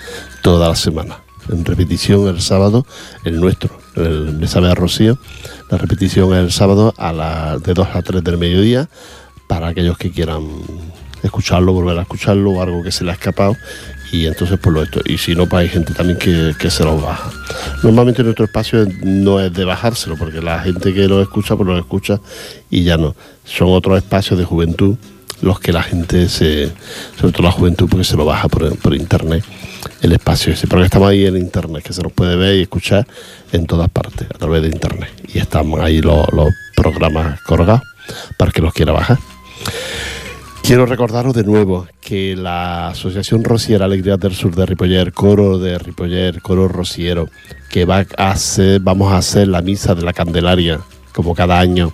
toda 0.43 0.69
la 0.69 0.75
semana. 0.75 1.17
En 1.51 1.65
repetición 1.65 2.27
el 2.27 2.41
sábado, 2.41 2.85
el 3.23 3.39
nuestro, 3.39 3.77
el 3.95 4.33
me 4.33 4.47
sabe 4.47 4.71
a 4.71 4.75
Rocío. 4.75 5.17
La 5.69 5.77
repetición 5.77 6.33
es 6.33 6.39
el 6.39 6.51
sábado 6.51 6.93
a 6.97 7.11
las 7.11 7.61
de 7.63 7.73
2 7.73 7.87
a 7.93 8.01
3 8.01 8.23
del 8.23 8.37
mediodía 8.37 8.89
para 9.47 9.67
aquellos 9.67 9.97
que 9.97 10.11
quieran 10.11 10.47
escucharlo, 11.23 11.73
volver 11.73 11.97
a 11.97 12.03
escucharlo 12.03 12.51
o 12.51 12.61
algo 12.61 12.83
que 12.83 12.91
se 12.91 13.03
le 13.03 13.11
ha 13.11 13.13
escapado 13.13 13.55
y 14.11 14.25
entonces 14.25 14.59
por 14.59 14.73
lo 14.73 14.83
esto. 14.83 15.01
Y 15.05 15.17
si 15.17 15.35
no 15.35 15.47
pues 15.47 15.61
hay 15.61 15.69
gente 15.69 15.93
también 15.93 16.17
que, 16.17 16.53
que 16.57 16.69
se 16.69 16.83
los 16.83 17.01
baja. 17.01 17.31
Normalmente 17.83 18.23
nuestro 18.23 18.45
espacio 18.45 18.87
no 19.03 19.39
es 19.39 19.53
de 19.53 19.65
bajárselo 19.65 20.17
porque 20.17 20.41
la 20.41 20.59
gente 20.59 20.93
que 20.93 21.07
lo 21.07 21.21
escucha 21.21 21.55
pues 21.55 21.67
lo 21.67 21.77
escucha 21.77 22.19
y 22.69 22.83
ya 22.83 22.97
no. 22.97 23.15
Son 23.45 23.69
otros 23.69 23.97
espacios 23.97 24.39
de 24.39 24.45
juventud 24.45 24.95
los 25.41 25.59
que 25.59 25.73
la 25.73 25.81
gente 25.81 26.29
se 26.29 26.71
sobre 27.19 27.33
todo 27.33 27.43
la 27.43 27.51
juventud 27.51 27.87
porque 27.89 28.03
se 28.03 28.15
lo 28.15 28.25
baja 28.25 28.47
por, 28.47 28.77
por 28.77 28.93
internet 28.95 29.43
el 30.01 30.11
espacio 30.13 30.53
ese 30.53 30.67
porque 30.67 30.85
estamos 30.85 31.09
ahí 31.09 31.25
en 31.25 31.37
internet 31.37 31.83
que 31.83 31.93
se 31.93 32.01
nos 32.01 32.11
puede 32.11 32.35
ver 32.35 32.55
y 32.55 32.61
escuchar 32.61 33.07
en 33.51 33.65
todas 33.65 33.89
partes 33.89 34.27
a 34.33 34.37
través 34.37 34.61
de 34.63 34.69
internet. 34.69 35.09
Y 35.33 35.39
estamos 35.39 35.79
ahí 35.79 36.01
los, 36.01 36.31
los 36.33 36.49
programas 36.75 37.39
colgados 37.41 37.81
para 38.37 38.51
que 38.51 38.61
los 38.61 38.73
quiera 38.73 38.91
bajar. 38.91 39.17
Quiero 40.63 40.85
recordaros 40.85 41.33
de 41.33 41.43
nuevo 41.43 41.87
que 41.99 42.35
la 42.35 42.89
Asociación 42.89 43.43
Rociera 43.43 43.85
Alegría 43.85 44.17
del 44.17 44.33
Sur 44.33 44.55
de 44.55 44.65
Ripoller, 44.65 45.11
Coro 45.11 45.57
de 45.57 45.77
Ripoller, 45.77 46.41
Coro 46.41 46.67
Rociero, 46.67 47.29
que 47.69 47.85
va 47.85 48.05
a 48.17 48.31
hacer, 48.31 48.79
vamos 48.79 49.11
a 49.11 49.17
hacer 49.17 49.47
la 49.47 49.61
misa 49.61 49.95
de 49.95 50.03
la 50.03 50.13
Candelaria, 50.13 50.79
como 51.21 51.35
cada 51.35 51.59
año, 51.59 51.93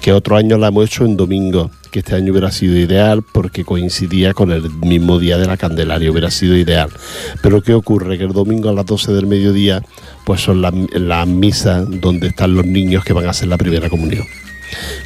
que 0.00 0.12
otro 0.12 0.36
año 0.36 0.56
la 0.56 0.68
hemos 0.68 0.86
hecho 0.86 1.04
en 1.04 1.16
domingo, 1.16 1.72
que 1.90 1.98
este 1.98 2.14
año 2.14 2.30
hubiera 2.30 2.52
sido 2.52 2.78
ideal 2.78 3.24
porque 3.32 3.64
coincidía 3.64 4.32
con 4.32 4.52
el 4.52 4.70
mismo 4.70 5.18
día 5.18 5.38
de 5.38 5.46
la 5.46 5.56
Candelaria, 5.56 6.10
hubiera 6.10 6.30
sido 6.30 6.56
ideal. 6.56 6.88
Pero 7.42 7.62
¿qué 7.62 7.74
ocurre? 7.74 8.16
Que 8.16 8.24
el 8.24 8.32
domingo 8.32 8.68
a 8.68 8.72
las 8.72 8.86
12 8.86 9.12
del 9.12 9.26
mediodía, 9.26 9.82
pues 10.24 10.42
son 10.42 10.62
las 10.62 10.72
la 10.92 11.26
misas 11.26 11.84
donde 12.00 12.28
están 12.28 12.54
los 12.54 12.64
niños 12.64 13.04
que 13.04 13.12
van 13.12 13.26
a 13.26 13.30
hacer 13.30 13.48
la 13.48 13.58
primera 13.58 13.90
comunión. 13.90 14.24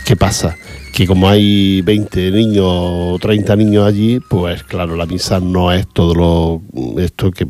¿Qué 0.04 0.14
pasa? 0.14 0.56
Que 0.92 1.06
como 1.06 1.26
hay 1.26 1.80
20 1.80 2.30
niños 2.32 2.66
o 2.68 3.18
30 3.18 3.56
niños 3.56 3.86
allí, 3.86 4.20
pues 4.20 4.62
claro, 4.62 4.94
la 4.94 5.06
misa 5.06 5.40
no 5.40 5.72
es 5.72 5.88
todo 5.88 6.14
lo 6.14 7.00
esto 7.00 7.30
que, 7.30 7.46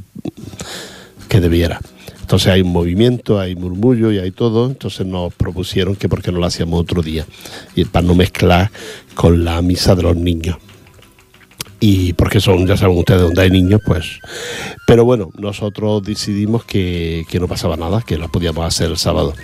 que 1.28 1.40
debiera. 1.40 1.80
Entonces 2.24 2.48
hay 2.48 2.62
un 2.62 2.72
movimiento, 2.72 3.38
hay 3.38 3.54
murmullo 3.54 4.10
y 4.10 4.18
hay 4.18 4.30
todo. 4.30 4.66
Entonces 4.66 5.06
nos 5.06 5.34
propusieron 5.34 5.94
que 5.94 6.08
por 6.08 6.22
qué 6.22 6.32
no 6.32 6.38
lo 6.38 6.46
hacíamos 6.46 6.80
otro 6.80 7.02
día. 7.02 7.26
Y 7.76 7.84
para 7.84 8.06
no 8.06 8.14
mezclar 8.14 8.70
con 9.14 9.44
la 9.44 9.60
misa 9.60 9.94
de 9.94 10.04
los 10.04 10.16
niños. 10.16 10.56
Y 11.80 12.14
porque 12.14 12.40
son, 12.40 12.66
ya 12.66 12.78
saben 12.78 12.96
ustedes, 12.96 13.20
donde 13.20 13.42
hay 13.42 13.50
niños, 13.50 13.78
pues. 13.84 14.18
Pero 14.86 15.04
bueno, 15.04 15.28
nosotros 15.36 16.02
decidimos 16.02 16.64
que, 16.64 17.26
que 17.28 17.38
no 17.38 17.46
pasaba 17.46 17.76
nada, 17.76 18.00
que 18.00 18.16
la 18.16 18.28
podíamos 18.28 18.64
hacer 18.64 18.90
el 18.90 18.96
sábado. 18.96 19.34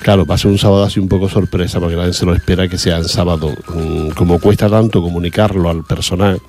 Claro, 0.00 0.24
va 0.24 0.36
a 0.36 0.38
ser 0.38 0.50
un 0.50 0.56
sábado 0.56 0.82
así 0.82 0.98
un 0.98 1.08
poco 1.08 1.28
sorpresa, 1.28 1.78
porque 1.78 1.96
nadie 1.96 2.14
se 2.14 2.24
lo 2.24 2.34
espera 2.34 2.68
que 2.68 2.78
sea 2.78 2.96
en 2.96 3.04
sábado. 3.04 3.52
Mm, 3.74 4.12
Como 4.12 4.40
cuesta 4.40 4.70
tanto 4.70 5.02
comunicarlo 5.02 5.68
al 5.68 5.84
personal, 5.84 6.40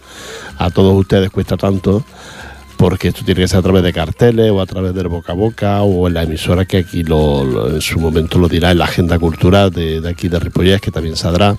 a 0.58 0.70
todos 0.70 0.98
ustedes 0.98 1.30
cuesta 1.32 1.58
tanto, 1.58 2.06
porque 2.82 3.10
esto 3.10 3.24
tiene 3.24 3.42
que 3.42 3.48
ser 3.48 3.60
a 3.60 3.62
través 3.62 3.84
de 3.84 3.94
carteles 3.94 4.50
o 4.50 4.60
a 4.60 4.66
través 4.66 4.96
del 4.96 5.08
boca 5.08 5.34
a 5.34 5.36
boca 5.36 5.84
o 5.84 6.08
en 6.08 6.16
la 6.16 6.24
emisora 6.24 6.66
que 6.66 6.78
aquí 6.78 7.04
lo, 7.04 7.76
en 7.76 7.80
su 7.80 8.00
momento 8.00 8.40
lo 8.40 8.50
dirá 8.50 8.72
en 8.72 8.80
la 8.80 8.86
agenda 8.86 9.20
cultural 9.20 9.70
de, 9.70 10.02
aquí 10.10 10.30
de 10.30 10.40
Ripollés, 10.40 10.82
que 10.82 10.90
también 10.90 11.16
saldrá. 11.16 11.56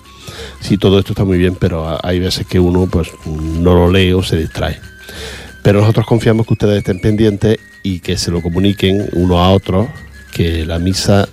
Sí, 0.59 0.77
todo 0.77 0.99
esto 0.99 1.13
está 1.13 1.23
muy 1.23 1.37
bien, 1.37 1.55
pero 1.55 1.97
hay 2.05 2.19
veces 2.19 2.45
que 2.45 2.59
uno 2.59 2.87
pues 2.91 3.07
no 3.25 3.73
lo 3.73 3.89
lee 3.89 4.11
o 4.11 4.21
se 4.21 4.35
distrae. 4.35 4.81
Pero 5.61 5.79
nosotros 5.79 6.05
confiamos 6.05 6.45
que 6.45 6.55
ustedes 6.55 6.79
estén 6.79 6.99
pendientes 6.99 7.57
y 7.83 8.01
que 8.01 8.17
se 8.17 8.29
lo 8.29 8.41
comuniquen 8.41 9.07
uno 9.13 9.41
a 9.41 9.49
otro 9.51 9.87
que 10.33 10.65
la 10.65 10.77
misa 10.77 11.29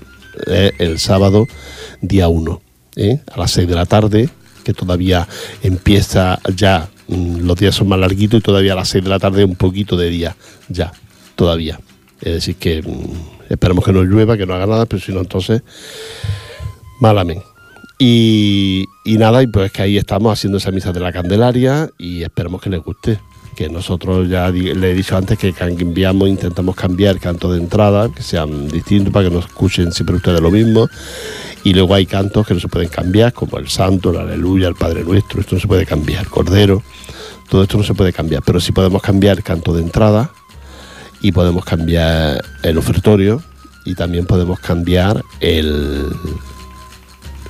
es 0.47 0.73
el 0.79 1.01
sábado 1.01 1.49
día 2.01 2.29
1, 2.29 2.63
a 3.27 3.39
las 3.41 3.51
6 3.51 3.67
de 3.67 3.75
la 3.75 3.87
tarde, 3.87 4.29
que 4.63 4.73
todavía 4.73 5.27
empieza 5.65 6.39
ya, 6.55 6.91
los 7.11 7.57
días 7.57 7.75
son 7.75 7.89
más 7.89 7.99
larguitos 7.99 8.41
y 8.41 8.43
todavía 8.43 8.73
a 8.73 8.77
las 8.77 8.89
6 8.89 9.05
de 9.05 9.11
la 9.11 9.19
tarde 9.19 9.45
un 9.45 9.57
poquito 9.57 9.97
de 9.97 10.11
día, 10.11 10.37
ya, 10.69 10.93
todavía. 11.35 11.81
Es 12.21 12.35
decir, 12.35 12.57
que 12.57 12.83
mm, 12.83 13.53
esperemos 13.53 13.85
que 13.85 13.93
no 13.93 14.03
llueva, 14.03 14.37
que 14.37 14.47
no 14.47 14.55
haga 14.55 14.67
nada, 14.67 14.87
pero 14.87 15.03
si 15.03 15.13
no, 15.13 15.21
entonces, 15.21 15.63
malamente. 17.01 17.45
Y, 17.99 18.87
y 19.05 19.19
nada, 19.19 19.43
y 19.43 19.47
pues 19.47 19.73
que 19.73 19.83
ahí 19.83 19.99
estamos 19.99 20.33
haciendo 20.33 20.59
esa 20.59 20.71
misa 20.71 20.93
de 20.93 21.01
la 21.01 21.13
Candelaria 21.13 21.91
y 21.99 22.23
esperemos 22.23 22.63
que 22.63 22.71
les 22.71 22.81
guste. 22.83 23.19
Que 23.61 23.69
nosotros 23.69 24.27
ya 24.27 24.49
le 24.49 24.91
he 24.91 24.95
dicho 24.95 25.19
antes 25.19 25.37
que 25.37 25.53
cambiamos, 25.53 26.31
intentamos 26.31 26.75
cambiar 26.75 27.21
cantos 27.21 27.53
de 27.53 27.59
entrada, 27.59 28.11
que 28.11 28.23
sean 28.23 28.69
distintos 28.69 29.13
para 29.13 29.29
que 29.29 29.35
no 29.35 29.41
escuchen 29.41 29.93
siempre 29.93 30.17
ustedes 30.17 30.41
lo 30.41 30.51
mismo. 30.51 30.89
Y 31.63 31.75
luego 31.75 31.95
hay 31.95 32.07
cantos 32.07 32.47
que 32.47 32.55
no 32.55 32.61
se 32.61 32.69
pueden 32.69 32.89
cambiar, 32.89 33.35
como 33.35 33.59
el 33.59 33.69
Santo, 33.69 34.13
el 34.13 34.17
Aleluya, 34.17 34.67
el 34.67 34.77
Padre 34.77 35.05
Nuestro, 35.05 35.43
esto 35.43 35.57
no 35.57 35.61
se 35.61 35.69
puede 35.69 35.85
cambiar, 35.85 36.27
Cordero, 36.29 36.83
todo 37.51 37.65
esto 37.65 37.77
no 37.77 37.85
se 37.85 37.93
puede 37.93 38.15
cambiar, 38.15 38.43
pero 38.47 38.61
sí 38.61 38.73
podemos 38.73 39.03
cambiar 39.03 39.37
el 39.37 39.45
canto 39.45 39.75
de 39.75 39.83
entrada 39.83 40.31
y 41.21 41.31
podemos 41.33 41.63
cambiar 41.63 42.43
el 42.63 42.79
ofertorio 42.79 43.43
y 43.85 43.95
también 43.95 44.25
podemos 44.25 44.59
cambiar 44.59 45.23
el, 45.41 46.11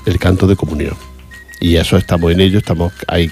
el 0.07 0.19
canto 0.19 0.49
de 0.49 0.57
comunión. 0.57 1.10
Y 1.61 1.77
eso 1.77 1.99
estamos 1.99 2.33
en 2.33 2.41
ello, 2.41 2.59
estamos 2.59 2.93
ahí, 3.07 3.31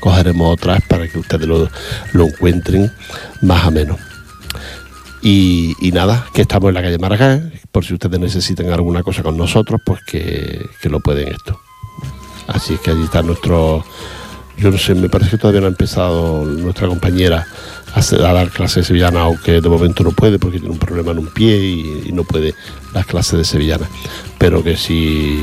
cogeremos 0.00 0.52
otras 0.52 0.82
para 0.88 1.06
que 1.06 1.18
ustedes 1.18 1.46
lo, 1.46 1.70
lo 2.12 2.26
encuentren 2.26 2.92
más 3.40 3.66
o 3.66 3.70
menos. 3.70 3.98
Y, 5.22 5.90
nada, 5.92 6.26
que 6.34 6.42
estamos 6.42 6.70
en 6.70 6.74
la 6.74 6.82
calle 6.82 6.98
Maragall, 6.98 7.52
por 7.70 7.84
si 7.84 7.94
ustedes 7.94 8.18
necesitan 8.18 8.70
alguna 8.72 9.04
cosa 9.04 9.22
con 9.22 9.36
nosotros, 9.36 9.80
pues 9.84 10.00
que, 10.04 10.66
que 10.80 10.88
lo 10.88 10.98
pueden 10.98 11.28
esto. 11.28 11.60
Así 12.48 12.76
que 12.82 12.90
allí 12.90 13.04
está 13.04 13.22
nuestro, 13.22 13.84
yo 14.58 14.70
no 14.72 14.78
sé, 14.78 14.96
me 14.96 15.08
parece 15.08 15.30
que 15.30 15.38
todavía 15.38 15.60
no 15.60 15.68
ha 15.68 15.70
empezado 15.70 16.44
nuestra 16.44 16.88
compañera 16.88 17.46
a, 17.94 18.00
a 18.00 18.32
dar 18.32 18.50
clases 18.50 18.76
de 18.76 18.84
sevillana, 18.84 19.20
aunque 19.20 19.60
de 19.60 19.68
momento 19.68 20.02
no 20.02 20.10
puede 20.10 20.40
porque 20.40 20.58
tiene 20.58 20.72
un 20.72 20.80
problema 20.80 21.12
en 21.12 21.20
un 21.20 21.28
pie 21.28 21.56
y, 21.56 22.08
y 22.08 22.12
no 22.12 22.24
puede 22.24 22.56
las 22.92 23.06
clases 23.06 23.38
de 23.38 23.44
sevillana. 23.44 23.88
Pero 24.38 24.64
que 24.64 24.76
si, 24.76 25.38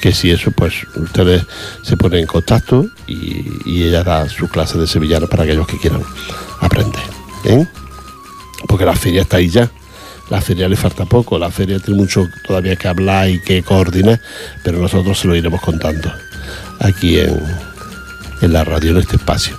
que 0.00 0.12
si 0.12 0.30
eso, 0.30 0.50
pues 0.50 0.74
ustedes 0.96 1.42
se 1.82 1.96
ponen 1.96 2.20
en 2.20 2.26
contacto 2.26 2.86
y, 3.06 3.84
ella 3.84 4.02
da 4.02 4.28
sus 4.28 4.50
clases 4.50 4.78
de 4.78 4.86
sevillana 4.86 5.26
para 5.26 5.44
aquellos 5.44 5.66
que 5.66 5.78
quieran 5.78 6.02
aprender. 6.60 7.02
¿eh? 7.44 7.66
Porque 8.66 8.84
la 8.84 8.94
feria 8.94 9.22
está 9.22 9.38
ahí 9.38 9.48
ya. 9.48 9.70
La 10.30 10.40
feria 10.40 10.68
le 10.68 10.76
falta 10.76 11.04
poco, 11.04 11.38
la 11.38 11.50
feria 11.50 11.78
tiene 11.78 12.00
mucho 12.00 12.26
todavía 12.44 12.74
que 12.74 12.88
hablar 12.88 13.28
y 13.28 13.40
que 13.40 13.62
coordinar, 13.62 14.20
pero 14.64 14.78
nosotros 14.78 15.20
se 15.20 15.28
lo 15.28 15.36
iremos 15.36 15.60
contando 15.60 16.12
aquí 16.80 17.20
en, 17.20 17.40
en 18.42 18.52
la 18.52 18.64
radio, 18.64 18.90
en 18.90 18.96
este 18.98 19.16
espacio 19.16 19.56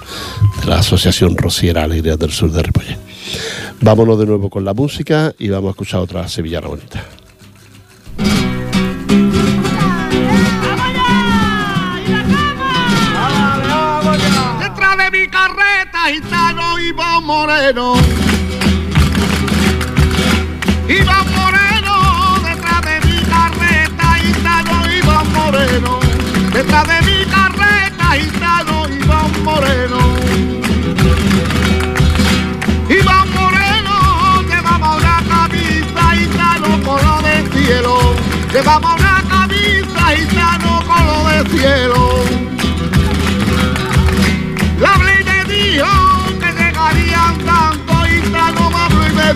de 0.59 0.67
la 0.67 0.79
Asociación 0.79 1.37
Rociera 1.37 1.83
Alegría 1.83 2.17
del 2.17 2.31
Sur 2.31 2.51
de 2.51 2.63
Ripollet. 2.63 2.99
Vámonos 3.79 4.19
de 4.19 4.25
nuevo 4.25 4.49
con 4.49 4.65
la 4.65 4.73
música 4.73 5.33
y 5.39 5.47
vamos 5.47 5.69
a 5.69 5.71
escuchar 5.71 6.01
otra 6.01 6.27
sevillana 6.27 6.67
bonita. 6.67 7.16
Iván 16.87 17.25
Moreno. 17.25 17.95
Iván 20.87 21.27
Moreno, 21.35 22.39
detrás 22.43 22.81
de 22.81 23.01
mi 23.05 23.21
carreta, 23.23 24.13
gitano 24.21 24.93
Iván 24.93 25.33
Moreno. 25.33 25.99
Detrás 26.53 26.87
de 26.87 27.01
mi 27.01 27.25
carreta, 27.25 28.05
gitano 28.13 28.87
Iván 28.87 29.43
Moreno. 29.43 29.99
Iván 32.89 33.33
Moreno, 33.33 34.41
llevamos 34.47 35.01
una 35.01 35.23
camisa 35.27 36.11
gitano 36.15 36.81
color 36.85 37.21
de 37.21 37.49
cielo. 37.51 38.15
Llevamos 38.53 38.95
una 38.97 39.23
camisa 39.27 40.15
gitano 40.15 40.81
color 40.87 41.43
de 41.43 41.49
cielo. 41.49 42.56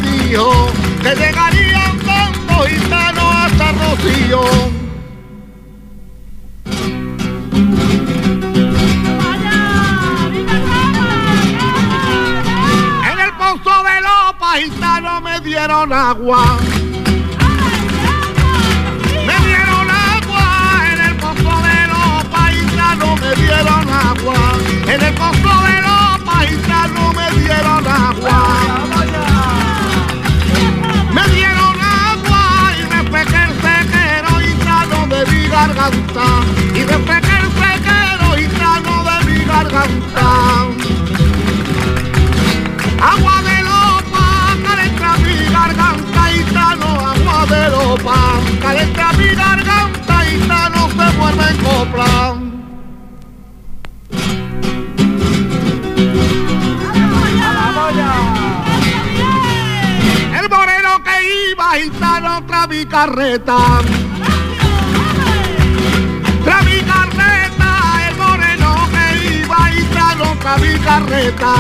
Dijo 0.02 0.68
que 1.02 1.16
llegarían 1.16 1.97
tanto 1.99 2.54
gitanos 2.66 3.36
hasta 3.36 3.72
Rocío. 3.72 4.41
En 13.12 13.20
el 13.20 13.32
pozo 13.34 13.84
de 13.84 14.02
Lopa 14.02 14.54
gitanos 14.58 15.22
me 15.22 15.39
dieron 15.41 15.93
agua. 15.93 16.58
Me 19.26 19.47
dieron 19.47 19.89
agua 19.89 20.84
en 20.91 21.02
el 21.02 21.16
pozo 21.18 21.62
de 21.62 21.88
los 21.88 22.26
paisanos, 22.26 23.22
me 23.22 23.36
dieron 23.36 23.89
agua. 23.89 24.54
En 24.88 25.02
el 25.02 25.14
pozo 25.14 25.62
de 25.68 25.82
los 25.82 26.20
paisanos 26.26 27.16
me 27.16 27.41
dieron 27.41 27.88
agua. 27.88 28.61
Garganta. 35.62 36.26
Y 36.74 36.84
refresqué 36.84 37.36
el 37.43 37.49
sequero 37.62 38.28
gitano 38.39 38.93
de 39.07 39.16
mi 39.28 39.45
garganta. 39.45 40.28
Agua 43.12 43.36
de 43.47 43.57
lopa, 43.70 44.26
calenta 44.66 45.09
mi 45.24 45.36
garganta, 45.57 46.22
gitano, 46.34 46.88
agua 47.12 47.45
de 47.53 47.64
lopa, 47.76 48.18
calenta 48.62 49.14
mi 49.14 49.28
garganta, 49.43 50.16
gitano, 50.30 50.89
se 50.97 51.18
vuelve 51.18 51.45
en 51.51 51.57
copla. 51.66 52.12
El 60.39 60.49
moreno 60.49 60.91
que 61.05 61.16
iba, 61.51 61.68
gitano, 61.82 62.45
tras 62.47 62.68
mi 62.68 62.86
carreta. 62.86 63.57
mi 70.58 70.78
carreta, 70.80 71.54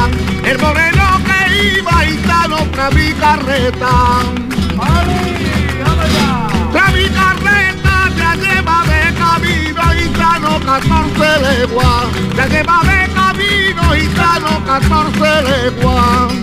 el 0.43 0.57
moreno 0.59 1.21
que 1.25 1.77
iba 1.77 2.05
y 2.05 2.13
está 2.15 2.47
loca 2.47 2.89
mi 2.91 3.13
carreta. 3.13 3.91
La 6.73 6.91
ya 8.17 8.35
lleva 8.35 8.83
de 8.83 9.13
camino 9.13 9.83
y 9.93 9.99
está 10.03 10.39
14 10.65 11.57
leguas, 11.57 12.05
ya 12.35 12.45
lleva 12.47 12.81
de 12.83 13.13
camino 13.13 13.95
y 13.95 13.99
está 13.99 14.39
14 14.65 15.41
leguas. 15.49 16.33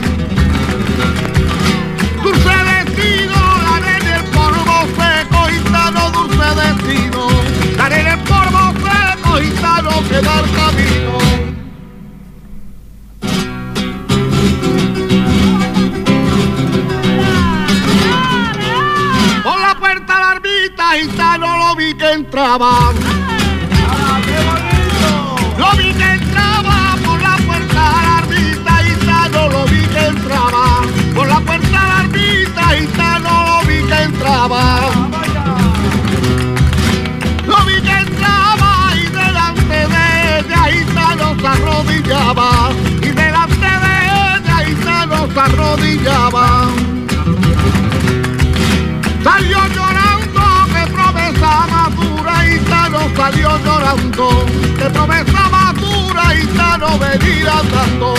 Dulce 2.22 2.56
destino, 2.70 3.38
la 3.62 3.76
arena 3.76 4.16
el 4.16 4.24
polvo 4.36 4.86
seco, 4.96 5.50
y 5.50 5.58
no 5.90 6.10
dulce 6.10 6.48
destino, 6.62 7.28
la 7.76 7.84
arena 7.86 8.12
el 8.14 8.20
polvo 8.20 8.72
seco, 8.84 9.30
y 9.42 9.50
no 9.82 10.08
queda 10.08 10.40
el 10.40 10.50
camino. 10.56 11.57
Gitano, 20.96 21.56
lo 21.56 21.76
vi 21.76 21.94
que 21.94 22.12
entraba. 22.12 22.92
Lo 25.58 25.70
vi 25.76 25.92
que 25.92 26.12
entraba 26.12 26.96
por 27.04 27.20
la 27.20 27.36
puerta 27.46 27.82
la 28.06 28.18
ermita, 28.20 28.72
gitano, 28.84 29.48
lo 29.48 29.64
vi 29.66 29.80
que 29.86 30.06
entraba. 30.06 30.82
Por 31.14 31.28
la 31.28 31.40
puerta 31.40 31.78
la 31.90 32.00
ermita, 32.02 32.62
gitano, 32.78 33.30
lo 33.46 33.66
vi 33.66 33.82
que 33.88 34.02
entraba. 34.02 34.62
Lo 37.46 37.64
vi 37.66 37.80
que 37.82 37.96
entraba 38.06 38.70
y 38.96 39.06
delante 39.08 39.78
de 39.94 40.38
ella, 40.38 40.62
gitano, 40.72 41.36
se 41.40 41.46
arrodillaba. 41.46 42.70
Y 43.02 43.08
delante 43.08 43.70
de 43.84 43.94
ella, 44.36 44.56
gitano, 44.66 45.28
se 45.32 45.40
arrodillaba. 45.40 46.68
Salió 49.24 49.58
llorando, 49.66 49.87
llorando, 53.36 54.28
que 54.78 54.90
promesa 54.90 55.48
madura, 55.48 56.22
gitano, 56.34 56.98
venir 56.98 57.48
andando. 57.48 58.14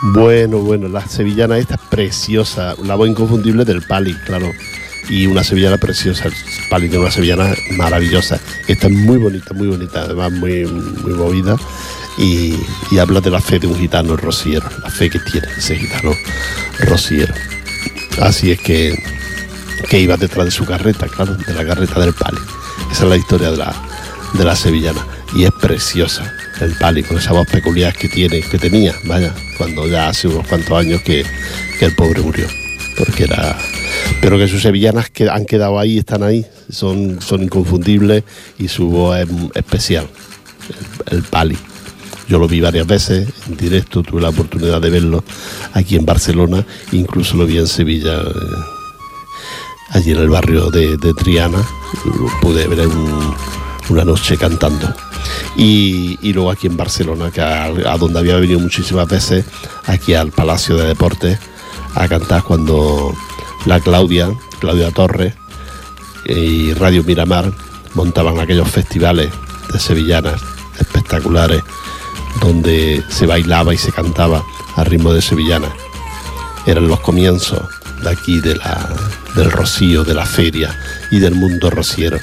Bueno, 0.00 0.58
bueno, 0.58 0.88
la 0.88 1.06
sevillana 1.06 1.58
esta 1.58 1.74
es 1.74 1.80
preciosa, 1.90 2.74
la 2.84 2.94
voz 2.94 3.08
inconfundible 3.08 3.64
del 3.64 3.82
Pali, 3.82 4.14
claro. 4.24 4.50
Y 5.10 5.26
una 5.26 5.42
sevillana 5.42 5.78
preciosa, 5.78 6.28
el 6.28 6.34
Pali 6.70 6.88
tiene 6.88 7.02
una 7.02 7.10
sevillana 7.10 7.54
maravillosa. 7.76 8.38
Esta 8.66 8.86
es 8.86 8.92
muy 8.92 9.16
bonita, 9.16 9.54
muy 9.54 9.66
bonita, 9.66 10.02
además 10.02 10.32
muy, 10.32 10.66
muy 10.66 11.14
movida. 11.14 11.56
Y, 12.16 12.54
y 12.90 12.98
habla 12.98 13.20
de 13.20 13.30
la 13.30 13.40
fe 13.40 13.58
de 13.58 13.66
un 13.66 13.76
gitano 13.76 14.16
rociero, 14.16 14.68
la 14.82 14.90
fe 14.90 15.08
que 15.08 15.18
tiene 15.18 15.48
ese 15.56 15.76
gitano 15.76 16.12
rociero. 16.80 17.32
Así 18.20 18.50
es 18.50 18.60
que, 18.60 18.94
que 19.88 20.00
iba 20.00 20.16
detrás 20.16 20.44
de 20.44 20.50
su 20.50 20.64
carreta, 20.64 21.06
claro, 21.06 21.34
de 21.34 21.54
la 21.54 21.64
carreta 21.64 22.00
del 22.00 22.14
Pali. 22.14 22.38
Esa 22.90 23.04
es 23.04 23.10
la 23.10 23.16
historia 23.16 23.50
de 23.50 23.56
la, 23.56 23.74
de 24.34 24.44
la 24.44 24.56
sevillana. 24.56 25.06
Y 25.34 25.44
es 25.44 25.50
preciosa 25.60 26.32
el 26.60 26.72
Pali, 26.74 27.02
con 27.02 27.18
esa 27.18 27.32
voz 27.32 27.46
peculiar 27.46 27.94
que 27.94 28.08
tiene, 28.08 28.40
que 28.40 28.58
tenía, 28.58 28.94
vaya, 29.04 29.34
cuando 29.56 29.86
ya 29.86 30.08
hace 30.08 30.28
unos 30.28 30.46
cuantos 30.46 30.72
años 30.72 31.02
que, 31.02 31.24
que 31.78 31.84
el 31.84 31.94
pobre 31.94 32.20
murió. 32.22 32.46
Porque 32.96 33.24
era. 33.24 33.56
Pero 34.20 34.38
que 34.38 34.48
sus 34.48 34.62
sevillanas 34.62 35.10
que 35.10 35.28
han 35.28 35.44
quedado 35.46 35.78
ahí, 35.78 35.98
están 35.98 36.22
ahí, 36.22 36.44
son, 36.70 37.20
son 37.20 37.42
inconfundibles 37.42 38.24
y 38.58 38.68
su 38.68 38.88
voz 38.88 39.18
es 39.18 39.28
especial. 39.54 40.08
El, 41.06 41.22
Pali. 41.22 41.56
Yo 42.28 42.38
lo 42.38 42.46
vi 42.46 42.60
varias 42.60 42.86
veces 42.86 43.26
en 43.48 43.56
directo, 43.56 44.02
tuve 44.02 44.20
la 44.20 44.28
oportunidad 44.28 44.82
de 44.82 44.90
verlo 44.90 45.24
aquí 45.72 45.96
en 45.96 46.04
Barcelona, 46.04 46.66
incluso 46.92 47.38
lo 47.38 47.46
vi 47.46 47.56
en 47.56 47.66
Sevilla, 47.66 48.20
eh, 48.20 48.77
allí 49.90 50.12
en 50.12 50.18
el 50.18 50.28
barrio 50.28 50.70
de, 50.70 50.96
Triana, 51.14 51.62
pude 52.40 52.66
ver 52.66 52.88
una 53.88 54.04
noche 54.04 54.36
cantando. 54.36 54.92
Y, 55.56 56.32
luego 56.32 56.50
aquí 56.50 56.66
en 56.66 56.76
Barcelona, 56.76 57.30
que 57.30 57.40
a, 57.40 57.64
a 57.64 57.98
donde 57.98 58.18
había 58.18 58.36
venido 58.36 58.60
muchísimas 58.60 59.08
veces, 59.08 59.44
aquí 59.86 60.14
al 60.14 60.30
Palacio 60.30 60.76
de 60.76 60.86
Deportes, 60.86 61.38
a 61.94 62.08
cantar 62.08 62.42
cuando 62.42 63.14
la 63.66 63.80
Claudia, 63.80 64.30
Claudia 64.60 64.90
Torres 64.90 65.34
y 66.24 66.72
Radio 66.74 67.02
Miramar 67.04 67.52
montaban 67.94 68.38
aquellos 68.38 68.68
festivales 68.68 69.30
de 69.72 69.78
sevillanas 69.78 70.40
espectaculares 70.78 71.62
donde 72.40 73.02
se 73.08 73.26
bailaba 73.26 73.74
y 73.74 73.78
se 73.78 73.92
cantaba 73.92 74.44
a 74.76 74.84
ritmo 74.84 75.12
de 75.12 75.22
sevillanas. 75.22 75.72
Eran 76.66 76.86
los 76.88 77.00
comienzos 77.00 77.62
de 78.02 78.10
aquí 78.10 78.40
de 78.40 78.56
la, 78.56 78.88
del 79.34 79.50
rocío, 79.50 80.04
de 80.04 80.14
la 80.14 80.26
feria 80.26 80.76
y 81.10 81.18
del 81.18 81.34
mundo 81.34 81.70
rociero. 81.70 82.18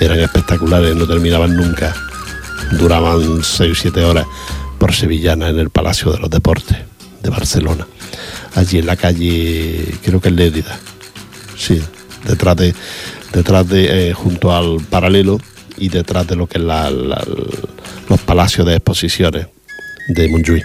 Eran 0.00 0.20
espectaculares, 0.20 0.94
no 0.96 1.06
terminaban 1.06 1.54
nunca. 1.56 1.94
Duraban 2.72 3.42
seis 3.42 3.72
o 3.78 3.80
siete 3.82 4.04
horas 4.04 4.26
por 4.78 4.94
Sevillana 4.94 5.48
en 5.48 5.58
el 5.58 5.70
Palacio 5.70 6.12
de 6.12 6.18
los 6.18 6.30
Deportes 6.30 6.78
de 7.22 7.30
Barcelona. 7.30 7.86
Allí 8.54 8.78
en 8.78 8.86
la 8.86 8.96
calle, 8.96 9.94
creo 10.02 10.20
que 10.20 10.28
es 10.28 10.34
Lérida. 10.34 10.78
Sí, 11.56 11.80
detrás 12.26 12.56
de, 12.56 12.74
detrás 13.32 13.68
de, 13.68 14.08
eh, 14.10 14.14
junto 14.14 14.54
al 14.56 14.78
paralelo 14.88 15.38
y 15.76 15.88
detrás 15.88 16.26
de 16.26 16.36
lo 16.36 16.46
que 16.46 16.58
es 16.58 16.64
la- 16.64 16.90
los 16.90 18.20
palacios 18.20 18.66
de 18.66 18.74
exposiciones 18.76 19.46
de 20.08 20.28
Montjuïc. 20.30 20.64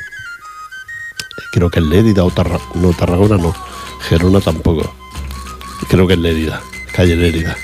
Creo 1.51 1.69
que 1.69 1.79
es 1.79 1.85
Lérida 1.85 2.23
o 2.23 2.31
no, 2.75 2.93
Tarragona 2.93 3.37
no, 3.37 3.55
Gerona 4.07 4.39
tampoco. 4.39 4.93
Creo 5.89 6.07
que 6.07 6.13
es 6.13 6.19
Lérida, 6.19 6.61
calle 6.93 7.15
Lérida. 7.15 7.57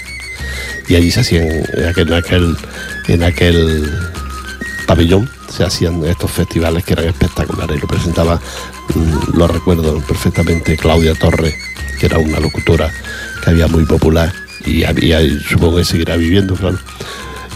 Y 0.87 0.95
allí 0.95 1.11
se 1.11 1.21
hacían, 1.21 1.47
en 1.47 1.85
aquel, 1.85 2.57
en 3.07 3.23
aquel, 3.23 3.55
en 3.55 4.85
pabellón, 4.85 5.29
se 5.49 5.63
hacían 5.63 6.03
estos 6.05 6.31
festivales 6.31 6.83
que 6.83 6.93
eran 6.93 7.05
espectaculares. 7.05 7.77
Y 7.77 7.81
lo 7.81 7.87
presentaba, 7.87 8.41
mm, 8.95 9.37
lo 9.37 9.47
recuerdo 9.47 9.99
perfectamente, 10.01 10.77
Claudia 10.77 11.13
Torres, 11.15 11.55
que 11.99 12.07
era 12.07 12.17
una 12.17 12.39
locutora 12.39 12.91
que 13.43 13.49
había 13.49 13.67
muy 13.67 13.85
popular 13.85 14.33
y 14.65 14.83
supongo 15.47 15.77
que 15.77 15.85
seguirá 15.85 16.15
viviendo, 16.15 16.55
claro. 16.55 16.77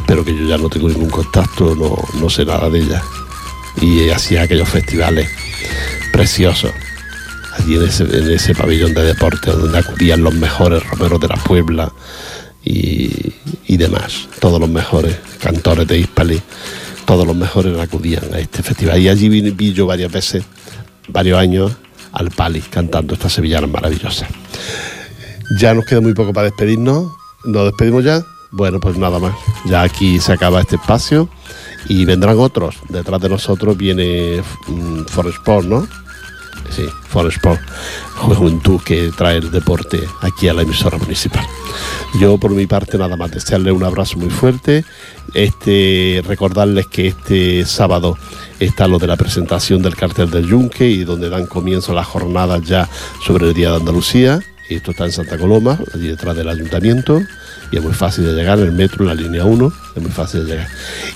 Pero 0.07 0.23
que 0.23 0.36
yo 0.36 0.45
ya 0.45 0.57
no 0.57 0.69
tengo 0.69 0.89
ningún 0.89 1.09
contacto, 1.09 1.75
no, 1.75 1.97
no 2.19 2.29
sé 2.29 2.45
nada 2.45 2.69
de 2.69 2.79
ella. 2.79 3.01
Y 3.81 4.09
hacía 4.09 4.43
aquellos 4.43 4.69
festivales 4.69 5.29
preciosos 6.11 6.71
allí 7.58 7.76
en 7.76 7.84
ese, 7.84 8.56
pabellón 8.56 8.93
de 8.93 9.03
deporte 9.03 9.51
donde 9.51 9.78
acudían 9.78 10.24
los 10.24 10.34
mejores 10.34 10.84
romeros 10.88 11.20
de 11.20 11.28
la 11.28 11.36
Puebla 11.36 11.91
y, 12.64 13.78
demás, 13.78 14.28
todos 14.39 14.60
los 14.60 14.70
mejores 14.70 15.18
cantores 15.39 15.88
de 15.88 15.99
Hispali, 15.99 16.41
todos 17.06 17.28
los 17.28 17.36
mejores 17.36 17.78
acudían 17.78 18.34
a 18.34 18.39
este 18.39 18.64
festival. 18.64 18.99
Y 18.99 19.10
allí 19.10 19.30
vi, 19.30 19.41
vi 19.51 19.74
yo 19.74 19.86
varias 19.86 20.12
veces, 20.12 20.43
varios 21.10 21.38
años, 21.38 21.72
al 22.12 22.32
Pali 22.32 22.62
cantando 22.62 23.14
estas 23.14 23.34
sevillanas 23.34 23.70
maravillosas. 23.70 24.30
Ya 25.60 25.74
nos 25.74 25.86
queda 25.86 26.01
muy 26.01 26.14
poco 26.14 26.34
para 26.34 26.45
despedirnos. 26.45 27.12
¿Nos 27.43 27.66
despedimos 27.66 28.03
ya? 28.03 28.24
Bueno, 28.51 28.80
pues 28.80 28.97
nada 28.97 29.20
más. 29.20 29.36
Ya 29.66 29.82
aquí 29.82 30.20
se 30.20 30.34
acaba 30.34 30.62
este 30.62 30.78
espacio 30.78 31.30
y 31.88 32.06
vendrán 32.06 32.39
otros. 32.39 32.78
Detrás 32.89 33.22
de 33.22 33.30
nosotros 33.30 33.78
viene 33.78 34.41
mm, 34.68 35.06
Foresport, 35.06 35.68
¿no? 35.68 35.88
Sí, 36.70 36.86
Foresport, 37.09 37.61
juventud 38.16 38.82
que 38.82 39.11
trae 39.16 39.38
el 39.38 39.51
deporte 39.51 39.99
aquí 40.22 40.47
a 40.47 40.53
la 40.53 40.63
emisora 40.63 40.97
municipal. 40.97 41.45
Yo 42.20 42.38
por 42.38 42.51
mi 42.51 42.66
parte 42.66 42.97
nada 42.97 43.16
más, 43.16 43.32
desearles 43.32 43.74
un 43.74 43.84
abrazo 43.84 44.18
muy 44.18 44.30
fuerte, 44.30 44.86
este, 45.34 46.22
recordarles 46.26 46.88
que 46.88 47.07
este 47.07 47.66
sábado 47.66 48.18
está 48.59 48.88
lo 48.88 48.99
de 48.99 49.07
la 49.07 49.18
presentación 49.18 49.82
del 49.82 49.95
cartel 49.95 50.32
del 50.32 50.47
Yunque 50.47 50.88
y 50.88 51.03
donde 51.03 51.30
dan 51.30 51.45
comienzo 51.45 51.93
las 51.93 52.07
jornadas 52.07 52.63
ya 52.63 52.89
sobre 53.26 53.47
el 53.47 53.53
Día 53.53 53.72
de 53.72 53.78
Andalucía. 53.78 54.39
Y 54.70 54.76
esto 54.76 54.91
está 54.91 55.05
en 55.05 55.11
Santa 55.11 55.38
Coloma, 55.38 55.80
allí 55.93 56.07
detrás 56.07 56.36
del 56.36 56.49
ayuntamiento, 56.49 57.22
y 57.72 57.78
es 57.78 57.84
muy 57.84 57.93
fácil 57.93 58.26
de 58.26 58.34
llegar, 58.34 58.59
en 58.59 58.66
el 58.66 58.72
metro, 58.72 59.03
en 59.03 59.07
la 59.07 59.13
línea 59.13 59.45
1, 59.45 59.74
es 59.95 60.01
muy 60.01 60.11
fácil 60.11 60.45
de 60.45 60.53
llegar. 60.53 60.68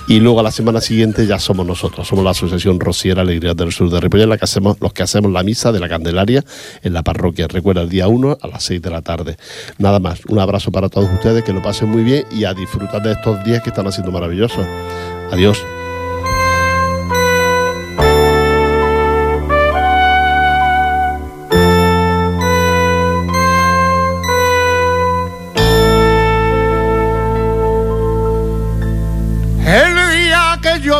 Y 0.06 0.20
luego 0.20 0.40
a 0.40 0.42
la 0.42 0.52
semana 0.52 0.80
siguiente 0.80 1.26
ya 1.26 1.38
somos 1.38 1.66
nosotros, 1.66 2.06
somos 2.06 2.24
la 2.24 2.30
Asociación 2.30 2.78
Rociera 2.78 3.22
Alegría 3.22 3.54
del 3.54 3.72
Sur 3.72 3.90
de 3.90 4.00
Ripollet, 4.00 4.26
la 4.26 4.38
que 4.38 4.44
hacemos, 4.44 4.76
los 4.80 4.92
que 4.92 5.02
hacemos 5.02 5.32
la 5.32 5.42
misa 5.42 5.72
de 5.72 5.80
la 5.80 5.88
Candelaria 5.88 6.44
en 6.82 6.92
la 6.92 7.02
parroquia. 7.02 7.48
Recuerda, 7.48 7.82
el 7.82 7.88
día 7.88 8.06
1 8.06 8.38
a 8.40 8.46
las 8.46 8.62
6 8.64 8.82
de 8.82 8.90
la 8.90 9.02
tarde. 9.02 9.36
Nada 9.78 9.98
más, 9.98 10.24
un 10.26 10.38
abrazo 10.38 10.70
para 10.70 10.88
todos 10.88 11.10
ustedes, 11.12 11.42
que 11.42 11.52
lo 11.52 11.62
pasen 11.62 11.88
muy 11.88 12.02
bien 12.02 12.24
y 12.30 12.44
a 12.44 12.54
disfrutar 12.54 13.02
de 13.02 13.12
estos 13.12 13.42
días 13.44 13.62
que 13.62 13.70
están 13.70 13.86
haciendo 13.86 14.12
maravillosos. 14.12 14.66
Adiós. 15.32 15.58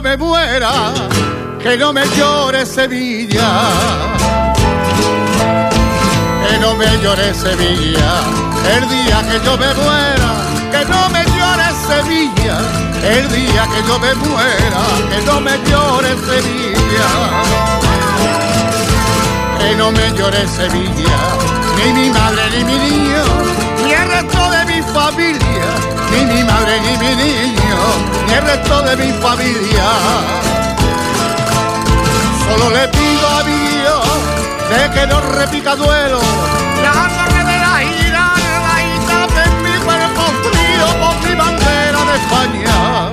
Me 0.03 0.16
muera, 0.16 0.92
que 1.62 1.76
no 1.76 1.92
me 1.92 2.07
llore 2.16 2.64
Sevilla. 2.64 3.48
Que 6.46 6.59
no 6.59 6.74
me 6.74 6.86
llore 7.03 7.34
Sevilla. 7.34 8.11
El 8.76 8.88
día 8.88 9.22
que 9.28 9.44
yo 9.44 9.57
me 9.59 9.74
muera, 9.74 10.30
que 10.72 10.84
no 10.86 11.09
me 11.11 11.24
llore 11.24 11.64
Sevilla. 11.86 12.59
el 13.03 13.28
día 13.30 13.66
que 13.72 13.82
yo 13.88 13.98
me 13.98 14.14
muera, 14.14 14.82
que 15.11 15.22
no 15.24 15.40
me 15.40 15.59
llore 15.68 16.11
Sevilla, 16.28 17.09
que 19.59 19.74
no 19.76 19.90
me 19.90 20.12
llore 20.12 20.46
Sevilla, 20.46 21.18
ni 21.76 21.92
mi 21.92 22.11
madre 22.11 22.42
ni 22.57 22.64
mi 22.64 22.78
niño, 22.78 23.24
ni 23.84 23.92
el 23.92 24.09
resto 24.09 24.51
de 24.51 24.64
mi 24.66 24.82
familia, 24.82 25.70
ni 26.11 26.24
mi 26.26 26.44
madre 26.44 26.80
ni 26.80 26.96
mi 26.98 27.16
niño, 27.16 27.78
ni 28.26 28.32
el 28.34 28.42
resto 28.42 28.82
de 28.82 28.96
mi 28.96 29.12
familia. 29.12 29.88
Solo 32.44 32.70
le 32.70 32.88
pido 32.88 33.28
a 33.38 33.42
Dios 33.42 34.06
de 34.70 34.90
que 34.94 35.06
no 35.06 35.20
repica 35.20 35.76
duelo, 35.76 36.20
la 36.82 37.08
torre 37.16 37.44
de 37.44 37.58
la 37.64 37.76
gira, 37.78 38.32
la 39.08 39.44
en 39.44 39.62
mi 39.62 39.78
cuerpo 39.84 40.22
frío 40.44 40.86
con 41.00 41.28
mi 41.28 41.34
bandera 41.34 42.00
de 42.11 42.16
España. 42.22 43.09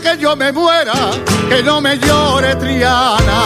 Que 0.00 0.18
yo 0.18 0.36
me 0.36 0.52
muera, 0.52 0.92
que 1.48 1.62
no 1.62 1.80
me 1.80 1.98
llore 1.98 2.54
Triana, 2.56 3.40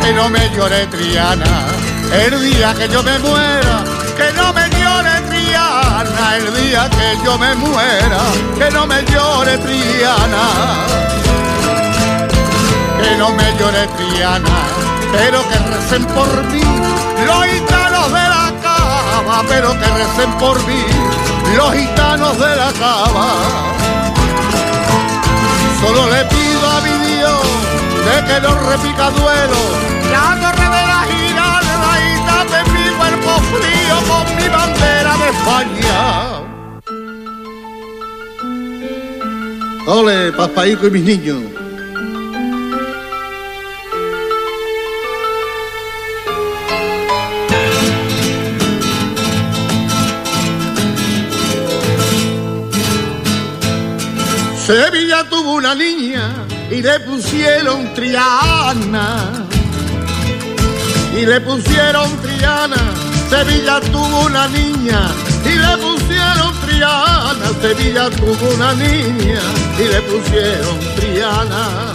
que 0.00 0.12
no 0.12 0.28
me 0.28 0.50
llore 0.50 0.86
Triana. 0.86 1.66
El 2.12 2.40
día 2.42 2.74
que 2.74 2.88
yo 2.88 3.02
me 3.02 3.18
muera, 3.18 3.84
que 4.16 4.32
no 4.36 4.52
me 4.52 4.68
llore 4.70 5.20
Triana. 5.28 6.36
El 6.36 6.54
día 6.54 6.88
que 6.90 7.24
yo 7.24 7.38
me 7.38 7.54
muera, 7.54 8.20
que 8.58 8.70
no 8.70 8.86
me 8.86 9.02
llore 9.04 9.58
Triana. 9.58 10.44
Que 13.00 13.16
no 13.16 13.30
me 13.30 13.56
llore 13.58 13.86
Triana, 13.96 14.56
pero 15.12 15.42
que 15.48 15.58
recen 15.58 16.04
por 16.06 16.44
mí 16.44 16.62
los 17.26 17.44
gitanos 17.44 18.06
de 18.06 18.28
la 18.34 18.52
cava, 18.62 19.42
pero 19.48 19.72
que 19.72 19.86
recen 19.86 20.32
por 20.38 20.56
mí 20.66 20.82
los 21.56 21.72
gitanos 21.72 22.38
de 22.38 22.56
la 22.56 22.72
cava. 22.72 23.81
Solo 25.82 26.06
le 26.08 26.24
pido 26.26 26.64
a 26.70 26.80
mi 26.80 26.94
Dios 27.06 27.42
de 28.06 28.16
que 28.26 28.40
no 28.40 28.54
repica 28.70 29.10
duelo, 29.10 29.62
la 30.12 30.26
torre 30.40 30.68
de 30.76 30.82
la 30.92 31.00
gira, 31.10 31.46
la 31.84 31.94
ita 32.14 32.38
de 32.52 32.60
mi 32.70 32.84
cuerpo 32.96 33.32
frío 33.52 33.96
con 34.08 34.24
mi 34.36 34.46
bandera 34.48 35.12
de 35.22 35.26
España. 35.36 35.98
Ole, 39.86 40.32
papaíco 40.32 40.86
y 40.86 40.90
mis 40.90 41.02
niños. 41.02 41.61
Sevilla 54.66 55.24
tuvo 55.28 55.54
una 55.54 55.74
niña 55.74 56.30
y 56.70 56.80
le 56.82 57.00
pusieron 57.00 57.92
Triana. 57.94 59.32
Y 61.18 61.26
le 61.26 61.40
pusieron 61.40 62.08
Triana. 62.22 62.76
Sevilla 63.28 63.80
tuvo 63.80 64.26
una 64.26 64.46
niña 64.46 65.10
y 65.44 65.58
le 65.58 65.76
pusieron 65.78 66.54
Triana. 66.64 67.46
Sevilla 67.60 68.08
tuvo 68.10 68.54
una 68.54 68.72
niña 68.74 69.40
y 69.80 69.82
le 69.82 70.00
pusieron 70.02 70.78
Triana. 70.94 71.91